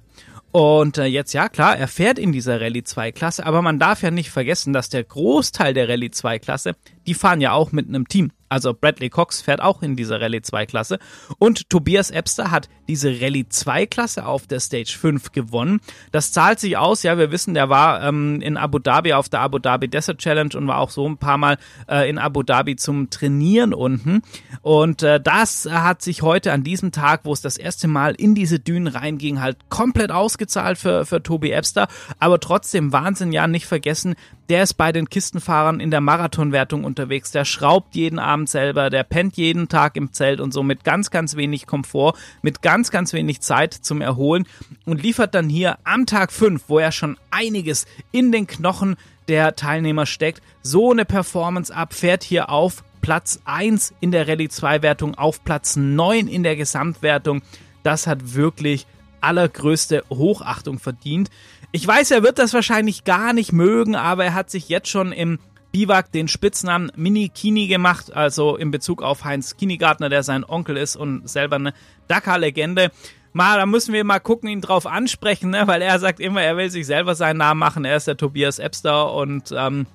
Und 0.52 0.98
äh, 0.98 1.04
jetzt, 1.04 1.32
ja 1.32 1.48
klar, 1.48 1.76
er 1.76 1.86
fährt 1.86 2.18
in 2.18 2.32
dieser 2.32 2.60
Rallye 2.60 2.82
2 2.82 3.12
Klasse, 3.12 3.46
aber 3.46 3.62
man 3.62 3.78
darf 3.78 4.02
ja 4.02 4.10
nicht 4.10 4.30
vergessen, 4.30 4.72
dass 4.72 4.88
der 4.88 5.04
Großteil 5.04 5.74
der 5.74 5.88
Rallye 5.88 6.10
2 6.10 6.40
Klasse, 6.40 6.74
die 7.06 7.14
fahren 7.14 7.40
ja 7.40 7.52
auch 7.52 7.72
mit 7.72 7.88
einem 7.88 8.08
Team. 8.08 8.32
Also 8.50 8.74
Bradley 8.74 9.10
Cox 9.10 9.40
fährt 9.40 9.62
auch 9.62 9.80
in 9.80 9.94
dieser 9.94 10.20
Rallye 10.20 10.42
2 10.42 10.66
Klasse. 10.66 10.98
Und 11.38 11.70
Tobias 11.70 12.10
Epster 12.10 12.50
hat 12.50 12.68
diese 12.88 13.20
Rallye 13.20 13.48
2 13.48 13.86
Klasse 13.86 14.26
auf 14.26 14.48
der 14.48 14.58
Stage 14.58 14.96
5 14.98 15.30
gewonnen. 15.30 15.80
Das 16.10 16.32
zahlt 16.32 16.58
sich 16.58 16.76
aus. 16.76 17.04
Ja, 17.04 17.16
wir 17.16 17.30
wissen, 17.30 17.54
der 17.54 17.68
war 17.68 18.02
ähm, 18.02 18.40
in 18.40 18.56
Abu 18.56 18.80
Dhabi 18.80 19.12
auf 19.12 19.28
der 19.28 19.40
Abu 19.40 19.60
Dhabi 19.60 19.86
Desert 19.86 20.18
Challenge 20.18 20.50
und 20.56 20.66
war 20.66 20.78
auch 20.78 20.90
so 20.90 21.08
ein 21.08 21.16
paar 21.16 21.38
Mal 21.38 21.58
äh, 21.88 22.10
in 22.10 22.18
Abu 22.18 22.42
Dhabi 22.42 22.74
zum 22.74 23.08
Trainieren 23.08 23.72
unten. 23.72 24.22
Und 24.62 25.04
äh, 25.04 25.20
das 25.20 25.68
hat 25.70 26.02
sich 26.02 26.22
heute 26.22 26.52
an 26.52 26.64
diesem 26.64 26.90
Tag, 26.90 27.20
wo 27.22 27.32
es 27.32 27.40
das 27.40 27.56
erste 27.56 27.86
Mal 27.86 28.16
in 28.16 28.34
diese 28.34 28.58
Dünen 28.58 28.88
reinging, 28.88 29.40
halt 29.40 29.58
komplett 29.68 30.10
ausgezahlt 30.10 30.76
für, 30.76 31.06
für 31.06 31.22
Tobi 31.22 31.52
Epster. 31.52 31.86
Aber 32.18 32.40
trotzdem 32.40 32.92
Wahnsinn, 32.92 33.30
ja, 33.30 33.46
nicht 33.46 33.66
vergessen, 33.66 34.16
der 34.50 34.64
ist 34.64 34.74
bei 34.74 34.90
den 34.90 35.08
Kistenfahrern 35.08 35.78
in 35.78 35.92
der 35.92 36.00
Marathonwertung 36.00 36.82
unterwegs. 36.82 37.30
Der 37.30 37.44
schraubt 37.44 37.94
jeden 37.94 38.18
Abend 38.18 38.48
selber, 38.48 38.90
der 38.90 39.04
pennt 39.04 39.36
jeden 39.36 39.68
Tag 39.68 39.96
im 39.96 40.12
Zelt 40.12 40.40
und 40.40 40.52
so 40.52 40.64
mit 40.64 40.82
ganz, 40.82 41.12
ganz 41.12 41.36
wenig 41.36 41.68
Komfort, 41.68 42.14
mit 42.42 42.60
ganz, 42.60 42.90
ganz 42.90 43.12
wenig 43.12 43.40
Zeit 43.42 43.72
zum 43.72 44.00
Erholen 44.00 44.48
und 44.86 45.02
liefert 45.02 45.36
dann 45.36 45.48
hier 45.48 45.78
am 45.84 46.04
Tag 46.04 46.32
5, 46.32 46.64
wo 46.66 46.80
er 46.80 46.90
schon 46.90 47.16
einiges 47.30 47.86
in 48.10 48.32
den 48.32 48.48
Knochen 48.48 48.96
der 49.28 49.54
Teilnehmer 49.54 50.04
steckt, 50.04 50.42
so 50.62 50.90
eine 50.90 51.04
Performance 51.04 51.72
ab, 51.72 51.94
fährt 51.94 52.24
hier 52.24 52.50
auf 52.50 52.82
Platz 53.02 53.40
1 53.44 53.94
in 54.00 54.10
der 54.10 54.26
Rallye 54.26 54.48
2 54.48 54.82
Wertung, 54.82 55.14
auf 55.14 55.44
Platz 55.44 55.76
9 55.76 56.26
in 56.26 56.42
der 56.42 56.56
Gesamtwertung. 56.56 57.42
Das 57.84 58.08
hat 58.08 58.34
wirklich 58.34 58.88
allergrößte 59.20 60.04
Hochachtung 60.10 60.80
verdient. 60.80 61.30
Ich 61.72 61.86
weiß, 61.86 62.10
er 62.10 62.22
wird 62.22 62.38
das 62.38 62.52
wahrscheinlich 62.52 63.04
gar 63.04 63.32
nicht 63.32 63.52
mögen, 63.52 63.94
aber 63.94 64.24
er 64.24 64.34
hat 64.34 64.50
sich 64.50 64.68
jetzt 64.68 64.88
schon 64.88 65.12
im 65.12 65.38
Biwak 65.70 66.10
den 66.10 66.26
Spitznamen 66.26 66.90
Mini 66.96 67.28
Kini 67.28 67.68
gemacht, 67.68 68.12
also 68.12 68.56
in 68.56 68.72
Bezug 68.72 69.02
auf 69.02 69.24
Heinz 69.24 69.56
Kinigartner, 69.56 70.08
der 70.08 70.24
sein 70.24 70.44
Onkel 70.44 70.76
ist 70.76 70.96
und 70.96 71.28
selber 71.28 71.56
eine 71.56 71.72
Dakar-Legende. 72.08 72.90
Mal, 73.32 73.58
da 73.58 73.66
müssen 73.66 73.94
wir 73.94 74.02
mal 74.02 74.18
gucken, 74.18 74.48
ihn 74.48 74.60
drauf 74.60 74.86
ansprechen, 74.86 75.50
ne? 75.50 75.62
weil 75.66 75.82
er 75.82 76.00
sagt 76.00 76.18
immer, 76.18 76.42
er 76.42 76.56
will 76.56 76.70
sich 76.70 76.86
selber 76.86 77.14
seinen 77.14 77.36
Namen 77.36 77.60
machen. 77.60 77.84
Er 77.84 77.96
ist 77.96 78.08
der 78.08 78.16
Tobias 78.16 78.58
Epster 78.58 79.12
und 79.14 79.54
ähm, 79.56 79.86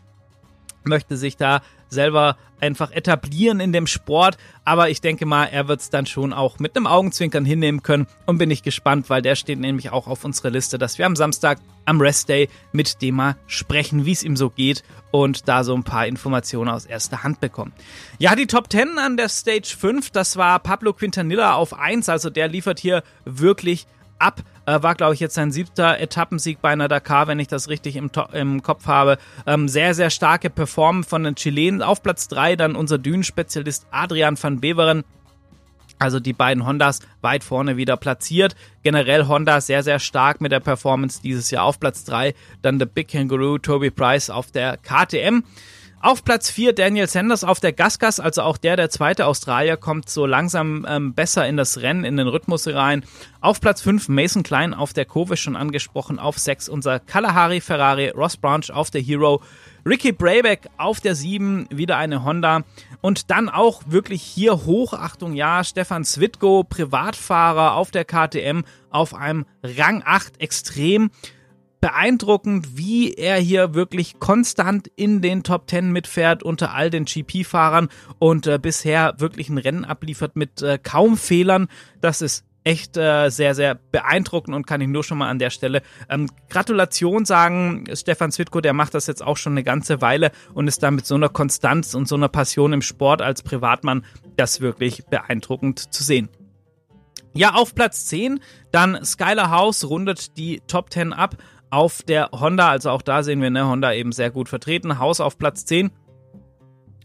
möchte 0.85 1.17
sich 1.17 1.35
da 1.35 1.61
selber 1.95 2.37
einfach 2.61 2.91
etablieren 2.91 3.59
in 3.59 3.73
dem 3.73 3.87
Sport. 3.87 4.37
Aber 4.63 4.89
ich 4.89 5.01
denke 5.01 5.25
mal, 5.25 5.45
er 5.45 5.67
wird 5.67 5.81
es 5.81 5.89
dann 5.89 6.05
schon 6.05 6.33
auch 6.33 6.59
mit 6.59 6.75
einem 6.75 6.87
Augenzwinkern 6.87 7.45
hinnehmen 7.45 7.83
können. 7.83 8.07
Und 8.25 8.37
bin 8.37 8.51
ich 8.51 8.63
gespannt, 8.63 9.09
weil 9.09 9.21
der 9.21 9.35
steht 9.35 9.59
nämlich 9.59 9.91
auch 9.91 10.07
auf 10.07 10.23
unserer 10.23 10.51
Liste, 10.51 10.77
dass 10.77 10.97
wir 10.97 11.05
am 11.05 11.15
Samstag 11.15 11.59
am 11.85 11.99
Rest 12.01 12.29
Day 12.29 12.49
mit 12.71 13.01
dem 13.01 13.15
mal 13.15 13.35
sprechen, 13.47 14.05
wie 14.05 14.11
es 14.11 14.23
ihm 14.23 14.35
so 14.35 14.49
geht 14.49 14.83
und 15.11 15.47
da 15.47 15.63
so 15.63 15.75
ein 15.75 15.83
paar 15.83 16.07
Informationen 16.07 16.69
aus 16.69 16.85
erster 16.85 17.23
Hand 17.23 17.39
bekommen. 17.39 17.73
Ja, 18.19 18.35
die 18.35 18.47
Top 18.47 18.71
10 18.71 18.97
an 18.97 19.17
der 19.17 19.29
Stage 19.29 19.75
5, 19.77 20.11
das 20.11 20.37
war 20.37 20.59
Pablo 20.59 20.93
Quintanilla 20.93 21.53
auf 21.53 21.77
1, 21.77 22.09
also 22.09 22.29
der 22.29 22.47
liefert 22.47 22.79
hier 22.79 23.03
wirklich 23.23 23.87
ab. 24.19 24.41
Äh, 24.65 24.81
war, 24.81 24.95
glaube 24.95 25.13
ich, 25.13 25.19
jetzt 25.19 25.35
sein 25.35 25.51
siebter 25.51 25.99
Etappensieg 25.99 26.61
bei 26.61 26.69
einer 26.69 26.87
Dakar, 26.87 27.27
wenn 27.27 27.39
ich 27.39 27.47
das 27.47 27.69
richtig 27.69 27.95
im, 27.95 28.09
im 28.33 28.63
Kopf 28.63 28.87
habe. 28.87 29.17
Ähm, 29.45 29.67
sehr, 29.67 29.93
sehr 29.93 30.09
starke 30.09 30.49
Performance 30.49 31.07
von 31.07 31.23
den 31.23 31.35
Chilenen. 31.35 31.81
Auf 31.81 32.01
Platz 32.01 32.27
3 32.27 32.55
dann 32.55 32.75
unser 32.75 32.97
Dünenspezialist 32.97 33.87
Adrian 33.91 34.41
van 34.41 34.59
Beveren. 34.59 35.03
Also 35.97 36.19
die 36.19 36.33
beiden 36.33 36.65
Hondas 36.65 36.99
weit 37.21 37.43
vorne 37.43 37.77
wieder 37.77 37.95
platziert. 37.95 38.55
Generell 38.83 39.27
Honda 39.27 39.61
sehr, 39.61 39.81
sehr 39.81 39.99
stark 39.99 40.41
mit 40.41 40.51
der 40.51 40.59
Performance 40.59 41.21
dieses 41.21 41.51
Jahr 41.51 41.63
auf 41.63 41.79
Platz 41.79 42.03
3. 42.03 42.33
Dann 42.61 42.79
der 42.79 42.85
Big 42.85 43.07
Kangaroo 43.07 43.57
Toby 43.59 43.91
Price 43.91 44.29
auf 44.29 44.51
der 44.51 44.77
KTM. 44.77 45.43
Auf 46.05 46.23
Platz 46.23 46.51
4 46.51 46.73
Daniel 46.73 47.07
Sanders 47.07 47.43
auf 47.43 47.59
der 47.59 47.73
Gasgas, 47.73 48.19
also 48.19 48.43
auch 48.43 48.57
der, 48.57 48.75
der 48.75 48.91
zweite 48.91 49.25
Australier, 49.25 49.75
kommt 49.75 50.07
so 50.07 50.27
langsam 50.27 50.85
ähm, 50.87 51.15
besser 51.15 51.47
in 51.47 51.57
das 51.57 51.81
Rennen, 51.81 52.03
in 52.03 52.15
den 52.15 52.27
Rhythmus 52.27 52.67
rein. 52.67 53.03
Auf 53.41 53.59
Platz 53.59 53.81
5 53.81 54.07
Mason 54.09 54.43
Klein 54.43 54.75
auf 54.75 54.93
der 54.93 55.05
Kurve 55.05 55.35
schon 55.35 55.55
angesprochen. 55.55 56.19
Auf 56.19 56.37
6 56.37 56.69
unser 56.69 56.99
Kalahari 56.99 57.59
Ferrari, 57.59 58.09
Ross 58.09 58.37
Branch 58.37 58.69
auf 58.71 58.91
der 58.91 59.01
Hero. 59.01 59.41
Ricky 59.83 60.11
Brayback 60.11 60.69
auf 60.77 60.99
der 60.99 61.15
7, 61.15 61.69
wieder 61.71 61.97
eine 61.97 62.23
Honda. 62.23 62.61
Und 63.01 63.31
dann 63.31 63.49
auch 63.49 63.81
wirklich 63.87 64.21
hier 64.21 64.67
Hochachtung, 64.67 65.33
ja, 65.33 65.63
Stefan 65.63 66.05
Switko, 66.05 66.63
Privatfahrer 66.63 67.73
auf 67.73 67.89
der 67.89 68.05
KTM 68.05 68.61
auf 68.91 69.15
einem 69.15 69.47
Rang 69.63 70.03
8 70.05 70.39
extrem 70.39 71.09
beeindruckend, 71.81 72.77
wie 72.77 73.13
er 73.13 73.37
hier 73.37 73.73
wirklich 73.73 74.19
konstant 74.19 74.87
in 74.95 75.21
den 75.21 75.43
Top 75.43 75.69
10 75.69 75.91
mitfährt 75.91 76.43
unter 76.43 76.73
all 76.73 76.89
den 76.89 77.05
GP-Fahrern 77.05 77.89
und 78.19 78.47
äh, 78.47 78.59
bisher 78.59 79.15
wirklich 79.17 79.49
ein 79.49 79.57
Rennen 79.57 79.85
abliefert 79.85 80.35
mit 80.35 80.61
äh, 80.61 80.79
kaum 80.81 81.17
Fehlern. 81.17 81.67
Das 82.01 82.21
ist 82.21 82.45
echt 82.65 82.97
äh, 82.97 83.29
sehr, 83.29 83.55
sehr 83.55 83.75
beeindruckend 83.75 84.55
und 84.55 84.65
kann 84.67 84.81
ich 84.81 84.87
nur 84.87 85.03
schon 85.03 85.19
mal 85.19 85.29
an 85.29 85.39
der 85.39 85.51
Stelle 85.51 85.83
ähm, 86.09 86.27
Gratulation 86.49 87.23
sagen. 87.23 87.85
Stefan 87.93 88.31
Zwitko, 88.31 88.59
der 88.59 88.73
macht 88.73 88.95
das 88.95 89.07
jetzt 89.07 89.23
auch 89.23 89.37
schon 89.37 89.53
eine 89.53 89.63
ganze 89.63 90.01
Weile 90.01 90.31
und 90.53 90.67
ist 90.67 90.81
da 90.81 90.91
mit 90.91 91.05
so 91.05 91.15
einer 91.15 91.29
Konstanz 91.29 91.93
und 91.93 92.07
so 92.07 92.15
einer 92.15 92.27
Passion 92.27 92.73
im 92.73 92.81
Sport 92.81 93.21
als 93.21 93.43
Privatmann 93.43 94.03
das 94.35 94.61
wirklich 94.61 95.05
beeindruckend 95.05 95.93
zu 95.93 96.03
sehen. 96.03 96.27
Ja, 97.37 97.53
auf 97.53 97.75
Platz 97.75 98.05
10 98.07 98.39
dann 98.71 99.03
Skylar 99.05 99.51
House 99.51 99.87
rundet 99.87 100.37
die 100.37 100.61
Top 100.67 100.91
10 100.91 101.13
ab 101.13 101.35
auf 101.69 102.03
der 102.03 102.29
Honda. 102.31 102.69
Also 102.69 102.89
auch 102.89 103.01
da 103.01 103.23
sehen 103.23 103.41
wir 103.41 103.49
ne, 103.49 103.67
Honda 103.67 103.93
eben 103.93 104.11
sehr 104.11 104.31
gut 104.31 104.49
vertreten. 104.49 104.99
Haus 104.99 105.19
auf 105.19 105.37
Platz 105.37 105.65
10. 105.65 105.91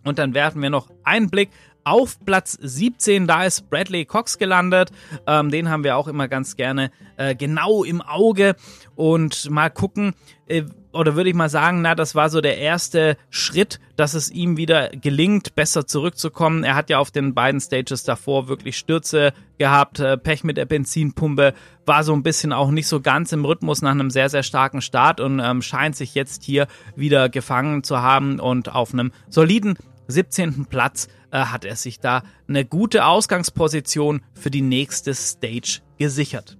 Und 0.05 0.19
dann 0.19 0.35
werfen 0.35 0.62
wir 0.62 0.71
noch 0.71 0.88
einen 1.05 1.29
Blick 1.31 1.50
auf 1.85 2.19
Platz 2.25 2.59
17, 2.61 3.26
da 3.26 3.45
ist 3.45 3.71
Bradley 3.71 4.05
Cox 4.05 4.38
gelandet. 4.38 4.90
Ähm, 5.26 5.50
den 5.50 5.71
haben 5.71 5.85
wir 5.85 5.97
auch 5.97 6.09
immer 6.09 6.29
ganz 6.29 6.57
gerne 6.57 6.90
äh, 7.17 7.35
genau 7.35 7.85
im 7.85 8.00
Auge. 8.00 8.57
Und 8.95 9.50
mal 9.50 9.71
gucken, 9.71 10.14
äh, 10.47 10.64
oder 10.92 11.16
würde 11.16 11.30
ich 11.30 11.37
mal 11.37 11.49
sagen, 11.49 11.82
na, 11.82 11.94
das 11.94 12.14
war 12.14 12.30
so 12.30 12.40
der 12.40 12.59
erste 12.59 13.16
Schritt, 13.30 13.80
dass 13.97 14.14
es 14.14 14.30
ihm 14.30 14.56
wieder 14.56 14.90
gelingt, 14.90 15.54
besser 15.54 15.87
zurückzukommen. 15.87 16.64
Er 16.64 16.75
hat 16.75 16.90
ja 16.90 16.99
auf 16.99 17.11
den 17.11 17.35
beiden 17.35 17.61
Stages 17.61 18.02
davor 18.02 18.49
wirklich 18.49 18.76
Stürze 18.76 19.32
gehabt, 19.59 20.00
äh, 20.00 20.16
Pech 20.16 20.44
mit 20.44 20.56
der 20.56 20.66
Benzinpumpe, 20.66 21.54
war 21.87 22.04
so 22.04 22.12
ein 22.12 22.23
bisschen 22.23 22.52
auch 22.52 22.70
nicht 22.70 22.87
so 22.87 23.00
ganz 23.00 23.32
im 23.32 23.44
Rhythmus 23.44 23.82
nach 23.82 23.90
einem 23.90 24.11
sehr, 24.11 24.28
sehr 24.28 24.42
starken 24.42 24.80
Start 24.80 25.20
und 25.20 25.40
ähm, 25.40 25.62
scheint 25.62 25.97
sich 25.97 26.14
jetzt 26.14 26.44
hier 26.44 26.66
wieder 26.97 27.28
gefangen 27.28 27.82
zu 27.82 28.00
haben 28.00 28.40
und 28.40 28.75
auf 28.75 28.92
einem 28.92 29.12
soliden 29.28 29.76
17. 30.09 30.66
Platz 30.66 31.09
äh, 31.30 31.38
hat 31.38 31.64
er 31.64 31.76
sich 31.76 32.00
da 32.00 32.23
eine 32.49 32.64
gute 32.64 33.04
Ausgangsposition 33.04 34.23
für 34.35 34.50
die 34.50 34.62
nächste 34.62 35.14
Stage 35.14 35.80
gesichert. 35.99 36.60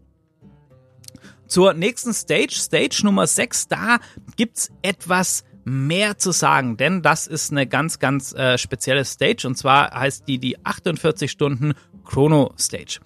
Zur 1.51 1.75
nächsten 1.75 2.15
Stage, 2.15 2.53
Stage 2.53 3.01
Nummer 3.03 3.27
6, 3.27 3.67
da 3.67 3.99
gibt's 4.37 4.71
etwas 4.83 5.43
mehr 5.65 6.17
zu 6.17 6.31
sagen, 6.31 6.77
denn 6.77 7.03
das 7.03 7.27
ist 7.27 7.51
eine 7.51 7.67
ganz, 7.67 7.99
ganz 7.99 8.33
äh, 8.33 8.57
spezielle 8.57 9.05
Stage 9.05 9.49
und 9.49 9.57
zwar 9.57 9.91
heißt 9.93 10.29
die 10.29 10.39
die 10.39 10.65
48 10.65 11.29
Stunden 11.29 11.75
Chrono 12.05 12.55
Stage. 12.57 13.01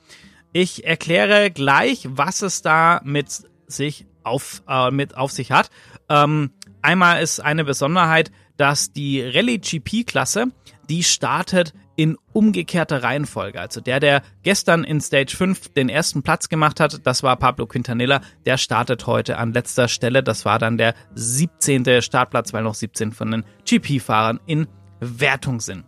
Ich 0.52 0.84
erkläre 0.84 1.50
gleich, 1.50 2.06
was 2.10 2.42
es 2.42 2.60
da 2.60 3.00
mit 3.02 3.28
sich 3.66 4.04
auf, 4.24 4.62
äh, 4.68 4.90
mit 4.90 5.16
auf 5.16 5.32
sich 5.32 5.50
hat. 5.50 5.70
Ähm, 6.10 6.50
einmal 6.82 7.22
ist 7.22 7.40
eine 7.40 7.64
Besonderheit, 7.64 8.30
dass 8.58 8.92
die 8.92 9.22
Rallye 9.22 9.56
GP 9.56 10.04
Klasse, 10.04 10.48
die 10.90 11.02
startet 11.02 11.72
in 11.96 12.16
umgekehrter 12.32 13.02
Reihenfolge. 13.02 13.60
Also 13.60 13.80
der, 13.80 14.00
der 14.00 14.22
gestern 14.42 14.84
in 14.84 15.00
Stage 15.00 15.36
5 15.36 15.74
den 15.74 15.88
ersten 15.88 16.22
Platz 16.22 16.48
gemacht 16.48 16.80
hat, 16.80 17.06
das 17.06 17.22
war 17.22 17.36
Pablo 17.36 17.66
Quintanilla, 17.66 18.20
der 18.46 18.58
startet 18.58 19.06
heute 19.06 19.38
an 19.38 19.52
letzter 19.52 19.88
Stelle. 19.88 20.22
Das 20.22 20.44
war 20.44 20.58
dann 20.58 20.78
der 20.78 20.94
17. 21.14 22.02
Startplatz, 22.02 22.52
weil 22.52 22.64
noch 22.64 22.74
17 22.74 23.12
von 23.12 23.30
den 23.30 23.44
GP-Fahrern 23.64 24.40
in 24.46 24.66
Wertung 25.00 25.60
sind. 25.60 25.84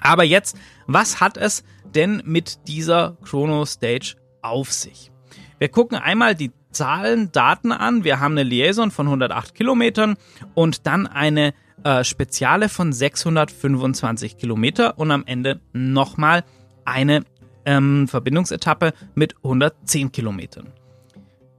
Aber 0.00 0.24
jetzt, 0.24 0.58
was 0.86 1.20
hat 1.20 1.36
es 1.36 1.62
denn 1.94 2.22
mit 2.24 2.66
dieser 2.68 3.16
Chrono 3.22 3.64
Stage 3.64 4.16
auf 4.42 4.72
sich? 4.72 5.10
Wir 5.58 5.68
gucken 5.68 5.96
einmal 5.96 6.34
die 6.34 6.50
Zahlen, 6.72 7.30
Daten 7.32 7.70
an. 7.70 8.02
Wir 8.02 8.18
haben 8.18 8.32
eine 8.32 8.42
Liaison 8.42 8.90
von 8.90 9.06
108 9.06 9.54
Kilometern 9.54 10.16
und 10.54 10.86
dann 10.86 11.06
eine 11.06 11.54
äh, 11.84 12.04
Speziale 12.04 12.68
von 12.68 12.92
625 12.92 14.36
Kilometer 14.36 14.98
und 14.98 15.10
am 15.10 15.24
Ende 15.26 15.60
nochmal 15.72 16.44
eine 16.84 17.24
ähm, 17.64 18.08
Verbindungsetappe 18.08 18.92
mit 19.14 19.36
110 19.36 20.12
Kilometern. 20.12 20.72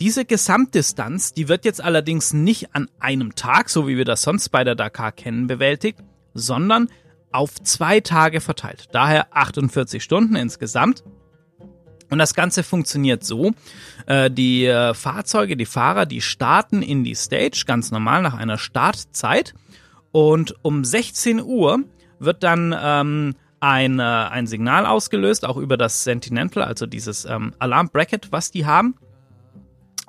Diese 0.01 0.25
Gesamtdistanz, 0.25 1.33
die 1.33 1.47
wird 1.47 1.65
jetzt 1.65 1.81
allerdings 1.81 2.33
nicht 2.33 2.75
an 2.75 2.89
einem 2.99 3.35
Tag, 3.35 3.69
so 3.69 3.87
wie 3.87 3.95
wir 3.95 4.05
das 4.05 4.21
sonst 4.21 4.49
bei 4.49 4.63
der 4.63 4.75
Dakar 4.75 5.11
kennen, 5.11 5.47
bewältigt, 5.47 5.99
sondern 6.33 6.89
auf 7.31 7.55
zwei 7.61 7.99
Tage 7.99 8.41
verteilt. 8.41 8.89
Daher 8.91 9.35
48 9.35 10.03
Stunden 10.03 10.35
insgesamt. 10.35 11.03
Und 12.09 12.19
das 12.19 12.33
Ganze 12.35 12.63
funktioniert 12.63 13.23
so, 13.23 13.53
äh, 14.05 14.29
die 14.29 14.65
äh, 14.65 14.93
Fahrzeuge, 14.93 15.57
die 15.57 15.65
Fahrer, 15.65 16.05
die 16.05 16.21
starten 16.21 16.81
in 16.81 17.03
die 17.03 17.15
Stage 17.15 17.63
ganz 17.65 17.89
normal 17.89 18.21
nach 18.21 18.35
einer 18.35 18.57
Startzeit 18.57 19.55
und 20.13 20.55
um 20.61 20.85
16 20.85 21.41
Uhr 21.41 21.79
wird 22.19 22.43
dann 22.43 22.73
ähm, 22.79 23.35
ein, 23.59 23.99
äh, 23.99 24.03
ein 24.03 24.45
Signal 24.45 24.85
ausgelöst, 24.85 25.43
auch 25.43 25.57
über 25.57 25.75
das 25.75 26.03
Sentinel, 26.03 26.49
also 26.61 26.85
dieses 26.85 27.25
ähm, 27.25 27.53
Alarmbracket, 27.57 28.31
was 28.31 28.51
die 28.51 28.67
haben. 28.67 28.95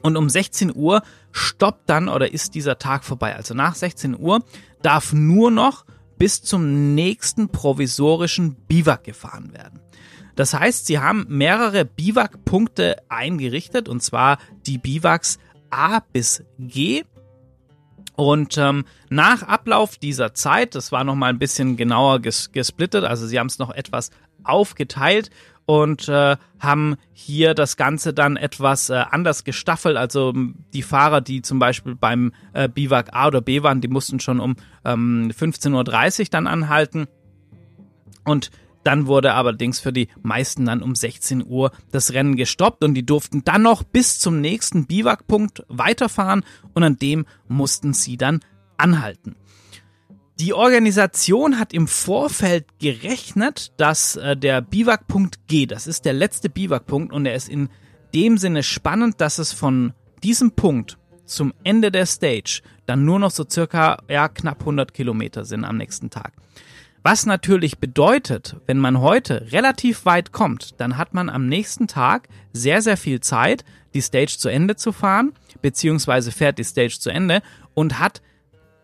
Und 0.03 0.19
um 0.19 0.29
16 0.29 0.77
Uhr 0.77 1.03
stoppt 1.33 1.89
dann 1.89 2.11
oder 2.11 2.31
ist 2.31 2.55
dieser 2.55 2.79
Tag 2.79 3.05
vorbei. 3.05 3.35
Also 3.35 3.55
nach 3.55 3.75
16 3.75 4.15
Uhr 4.19 4.45
darf 4.83 5.15
nur 5.15 5.51
noch 5.51 5.87
bis 6.19 6.43
zum 6.43 6.95
nächsten 6.95 7.49
provisorischen 7.49 8.55
Biwak 8.55 9.05
gefahren 9.05 9.55
werden. 9.55 9.81
Das 10.37 10.53
heißt, 10.53 10.85
sie 10.85 10.99
haben 10.99 11.25
mehrere 11.29 11.87
Biwak-Punkte 11.87 12.97
eingerichtet, 13.09 13.89
und 13.89 14.03
zwar 14.03 14.37
die 14.67 14.77
Biwaks 14.77 15.39
A 15.71 16.01
bis 16.01 16.45
G. 16.59 17.05
Und 18.17 18.57
ähm, 18.59 18.85
nach 19.11 19.43
Ablauf 19.43 19.97
dieser 19.97 20.35
Zeit, 20.35 20.75
das 20.75 20.93
war 20.93 21.05
nochmal 21.05 21.31
ein 21.31 21.39
bisschen 21.39 21.77
genauer 21.77 22.21
ges 22.21 22.53
gesplittet, 22.53 23.05
also 23.05 23.27
sie 23.27 23.39
haben 23.39 23.49
es 23.49 23.59
noch 23.59 23.71
etwas 23.71 24.11
aufgeteilt 24.45 25.31
und 25.67 26.09
äh, 26.09 26.37
haben 26.59 26.97
hier 27.13 27.55
das 27.55 27.77
Ganze 27.77 28.13
dann 28.13 28.37
etwas 28.37 28.91
äh, 28.91 29.03
anders 29.11 29.45
gestaffelt. 29.45 29.97
Also 29.97 30.33
die 30.73 30.83
Fahrer, 30.83 31.21
die 31.21 31.43
zum 31.43 31.59
Beispiel 31.59 31.95
beim 31.95 32.33
äh, 32.53 32.69
Biwak 32.69 33.15
A 33.15 33.29
oder 33.29 33.41
B 33.41 33.63
waren, 33.63 33.81
die 33.81 33.89
mussten 33.89 34.21
schon 34.21 34.41
um 34.41 34.57
ähm, 34.85 35.33
15.30 35.37 36.21
Uhr 36.21 36.27
dann 36.31 36.47
anhalten. 36.47 37.07
Und 38.25 38.51
dann 38.85 39.07
wurde 39.07 39.35
allerdings 39.35 39.81
für 39.81 39.93
die 39.93 40.09
meisten 40.23 40.67
dann 40.67 40.83
um 40.83 40.95
16 40.95 41.45
Uhr 41.47 41.73
das 41.91 42.13
Rennen 42.13 42.37
gestoppt 42.37 42.85
und 42.85 42.95
die 42.95 43.05
durften 43.05 43.43
dann 43.45 43.63
noch 43.63 43.83
bis 43.83 44.19
zum 44.19 44.41
nächsten 44.41 44.87
Biwakpunkt 44.87 45.65
weiterfahren 45.69 46.45
und 46.75 46.83
an 46.83 46.97
dem 46.97 47.27
mussten 47.49 47.95
sie 47.95 48.17
dann 48.17 48.41
anhalten. 48.77 49.37
Die 50.41 50.53
Organisation 50.53 51.61
hat 51.61 51.73
im 51.73 51.87
Vorfeld 51.87 52.67
gerechnet, 52.81 53.73
dass 53.77 54.17
äh, 54.17 54.37
der 54.37 54.61
Biwakpunkt 54.63 55.47
G, 55.47 55.67
das 55.67 55.87
ist 55.87 56.05
der 56.05 56.13
letzte 56.13 56.51
Biwakpunkt 56.51 57.13
und 57.13 57.25
er 57.25 57.37
ist 57.37 57.49
in 57.49 57.69
dem 58.15 58.37
Sinne 58.37 58.65
spannend, 58.65 59.21
dass 59.21 59.39
es 59.39 59.53
von 59.53 59.93
diesem 60.25 60.53
Punkt 60.53 60.99
zum 61.25 61.55
Ende 61.63 61.91
der 61.93 62.07
Stage 62.07 62.63
dann 62.87 63.05
nur 63.05 63.19
noch 63.19 63.31
so 63.31 63.45
circa 63.49 63.99
ja, 64.09 64.29
knapp 64.29 64.61
100 64.61 64.93
Kilometer 64.93 65.45
sind 65.45 65.65
am 65.65 65.77
nächsten 65.77 66.11
Tag. 66.11 66.33
Was 67.07 67.27
natürlich 67.27 67.81
bedeutet, 67.81 68.57
wenn 68.65 68.79
man 68.79 68.99
heute 68.99 69.53
relativ 69.53 70.07
weit 70.07 70.33
kommt, 70.33 70.81
dann 70.81 70.97
hat 70.97 71.13
man 71.13 71.29
am 71.29 71.47
nächsten 71.47 71.87
Tag 71.87 72.31
sehr, 72.55 72.81
sehr 72.81 72.97
viel 72.97 73.21
Zeit, 73.21 73.63
die 73.93 74.01
Stage 74.01 74.37
zu 74.39 74.49
Ende 74.49 74.75
zu 74.75 74.91
fahren, 74.91 75.35
beziehungsweise 75.61 76.33
fährt 76.33 76.59
die 76.59 76.65
Stage 76.65 76.97
zu 76.99 77.11
Ende 77.11 77.43
und 77.75 77.99
hat 77.99 78.23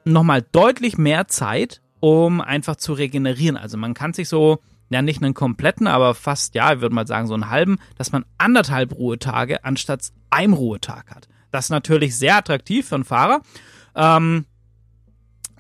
nochmal 0.05 0.45
deutlich 0.53 0.99
mehr 0.99 1.29
Zeit, 1.29 1.81
um 2.01 2.43
einfach 2.43 2.77
zu 2.77 2.93
regenerieren. 2.93 3.57
Also 3.57 3.79
man 3.79 3.95
kann 3.95 4.13
sich 4.13 4.29
so, 4.29 4.59
ja 4.91 5.01
nicht 5.01 5.23
einen 5.23 5.33
kompletten, 5.33 5.87
aber 5.87 6.15
fast, 6.15 6.55
ja, 6.55 6.75
ich 6.75 6.83
würde 6.83 6.95
mal 6.95 7.07
sagen 7.07 7.27
so 7.27 7.33
einen 7.33 7.49
halben, 7.49 7.79
dass 7.97 8.13
man 8.13 8.27
anderthalb 8.37 8.93
Ruhetage 8.93 9.65
anstatt 9.65 10.11
einem 10.29 10.53
Ruhetag 10.53 11.11
hat. 11.11 11.27
Das 11.53 11.67
ist 11.67 11.71
natürlich 11.71 12.19
sehr 12.19 12.37
attraktiv 12.37 12.87
für 12.87 12.97
einen 12.97 13.05
Fahrer. 13.05 13.41
Ähm, 13.95 14.45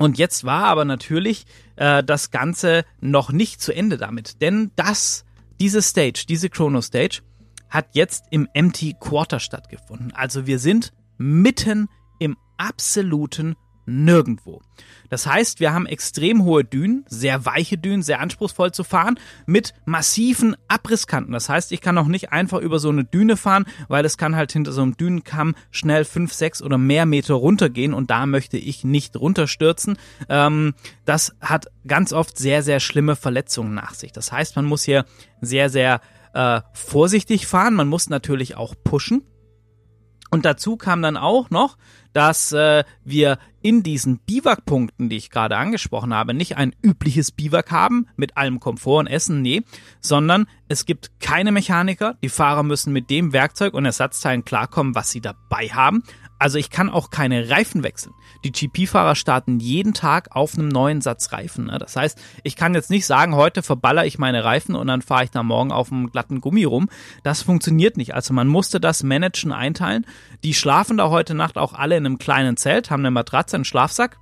und 0.00 0.18
jetzt 0.18 0.44
war 0.44 0.64
aber 0.64 0.84
natürlich 0.86 1.46
äh, 1.80 2.04
das 2.04 2.30
Ganze 2.30 2.84
noch 3.00 3.32
nicht 3.32 3.60
zu 3.60 3.72
Ende 3.72 3.96
damit. 3.96 4.40
Denn 4.40 4.70
das, 4.76 5.24
diese 5.58 5.82
Stage, 5.82 6.26
diese 6.28 6.48
Chrono 6.48 6.80
Stage, 6.82 7.22
hat 7.68 7.86
jetzt 7.94 8.24
im 8.30 8.48
Empty 8.52 8.96
Quarter 9.00 9.40
stattgefunden. 9.40 10.12
Also 10.12 10.46
wir 10.46 10.58
sind 10.58 10.92
mitten 11.18 11.88
im 12.18 12.36
absoluten 12.58 13.56
nirgendwo. 13.90 14.62
Das 15.08 15.26
heißt, 15.26 15.60
wir 15.60 15.74
haben 15.74 15.86
extrem 15.86 16.44
hohe 16.44 16.64
Dünen, 16.64 17.04
sehr 17.08 17.44
weiche 17.44 17.76
Dünen, 17.76 18.02
sehr 18.02 18.20
anspruchsvoll 18.20 18.72
zu 18.72 18.84
fahren, 18.84 19.18
mit 19.44 19.74
massiven 19.84 20.56
Abrisskanten. 20.68 21.32
Das 21.32 21.48
heißt, 21.48 21.72
ich 21.72 21.80
kann 21.80 21.98
auch 21.98 22.06
nicht 22.06 22.32
einfach 22.32 22.60
über 22.60 22.78
so 22.78 22.88
eine 22.88 23.04
Düne 23.04 23.36
fahren, 23.36 23.66
weil 23.88 24.04
es 24.04 24.16
kann 24.16 24.36
halt 24.36 24.52
hinter 24.52 24.72
so 24.72 24.82
einem 24.82 24.96
Dünenkamm 24.96 25.54
schnell 25.70 26.04
fünf, 26.04 26.32
sechs 26.32 26.62
oder 26.62 26.78
mehr 26.78 27.06
Meter 27.06 27.34
runtergehen 27.34 27.92
und 27.92 28.10
da 28.10 28.26
möchte 28.26 28.56
ich 28.56 28.84
nicht 28.84 29.16
runterstürzen. 29.16 29.98
Ähm, 30.28 30.74
das 31.04 31.34
hat 31.40 31.66
ganz 31.86 32.12
oft 32.12 32.38
sehr, 32.38 32.62
sehr 32.62 32.78
schlimme 32.78 33.16
Verletzungen 33.16 33.74
nach 33.74 33.94
sich. 33.94 34.12
Das 34.12 34.30
heißt, 34.30 34.54
man 34.56 34.64
muss 34.64 34.84
hier 34.84 35.04
sehr, 35.40 35.70
sehr 35.70 36.00
äh, 36.34 36.60
vorsichtig 36.72 37.46
fahren. 37.46 37.74
Man 37.74 37.88
muss 37.88 38.08
natürlich 38.08 38.56
auch 38.56 38.74
pushen. 38.84 39.22
Und 40.30 40.44
dazu 40.44 40.76
kam 40.76 41.02
dann 41.02 41.16
auch 41.16 41.50
noch, 41.50 41.76
dass 42.12 42.52
äh, 42.52 42.84
wir 43.04 43.38
in 43.62 43.82
diesen 43.82 44.18
Biwakpunkten, 44.18 45.08
die 45.08 45.16
ich 45.16 45.30
gerade 45.30 45.56
angesprochen 45.56 46.14
habe, 46.14 46.34
nicht 46.34 46.56
ein 46.56 46.74
übliches 46.82 47.30
Biwak 47.30 47.70
haben 47.70 48.06
mit 48.16 48.36
allem 48.36 48.58
Komfort 48.58 49.00
und 49.00 49.06
Essen, 49.06 49.42
nee, 49.42 49.62
sondern 50.00 50.46
es 50.68 50.86
gibt 50.86 51.20
keine 51.20 51.52
Mechaniker. 51.52 52.16
Die 52.22 52.28
Fahrer 52.28 52.62
müssen 52.62 52.92
mit 52.92 53.10
dem 53.10 53.32
Werkzeug 53.32 53.74
und 53.74 53.84
Ersatzteilen 53.84 54.44
klarkommen, 54.44 54.94
was 54.94 55.10
sie 55.10 55.20
dabei 55.20 55.68
haben. 55.68 56.02
Also 56.40 56.56
ich 56.56 56.70
kann 56.70 56.88
auch 56.88 57.10
keine 57.10 57.50
Reifen 57.50 57.82
wechseln. 57.82 58.14
Die 58.44 58.50
GP-Fahrer 58.50 59.14
starten 59.14 59.60
jeden 59.60 59.92
Tag 59.92 60.34
auf 60.34 60.56
einem 60.56 60.68
neuen 60.68 61.02
Satz 61.02 61.32
Reifen. 61.32 61.66
Ne? 61.66 61.78
Das 61.78 61.96
heißt, 61.96 62.18
ich 62.44 62.56
kann 62.56 62.74
jetzt 62.74 62.88
nicht 62.88 63.04
sagen, 63.04 63.36
heute 63.36 63.62
verballer 63.62 64.06
ich 64.06 64.18
meine 64.18 64.42
Reifen 64.42 64.74
und 64.74 64.86
dann 64.86 65.02
fahre 65.02 65.24
ich 65.24 65.30
da 65.30 65.42
morgen 65.42 65.70
auf 65.70 65.92
einem 65.92 66.10
glatten 66.10 66.40
Gummi 66.40 66.64
rum. 66.64 66.88
Das 67.22 67.42
funktioniert 67.42 67.98
nicht. 67.98 68.14
Also 68.14 68.32
man 68.32 68.48
musste 68.48 68.80
das 68.80 69.02
managen, 69.02 69.52
einteilen. 69.52 70.06
Die 70.42 70.54
schlafen 70.54 70.96
da 70.96 71.10
heute 71.10 71.34
Nacht 71.34 71.58
auch 71.58 71.74
alle 71.74 71.98
in 71.98 72.06
einem 72.06 72.16
kleinen 72.16 72.56
Zelt, 72.56 72.90
haben 72.90 73.02
eine 73.02 73.10
Matratze, 73.10 73.56
einen 73.56 73.66
Schlafsack 73.66 74.18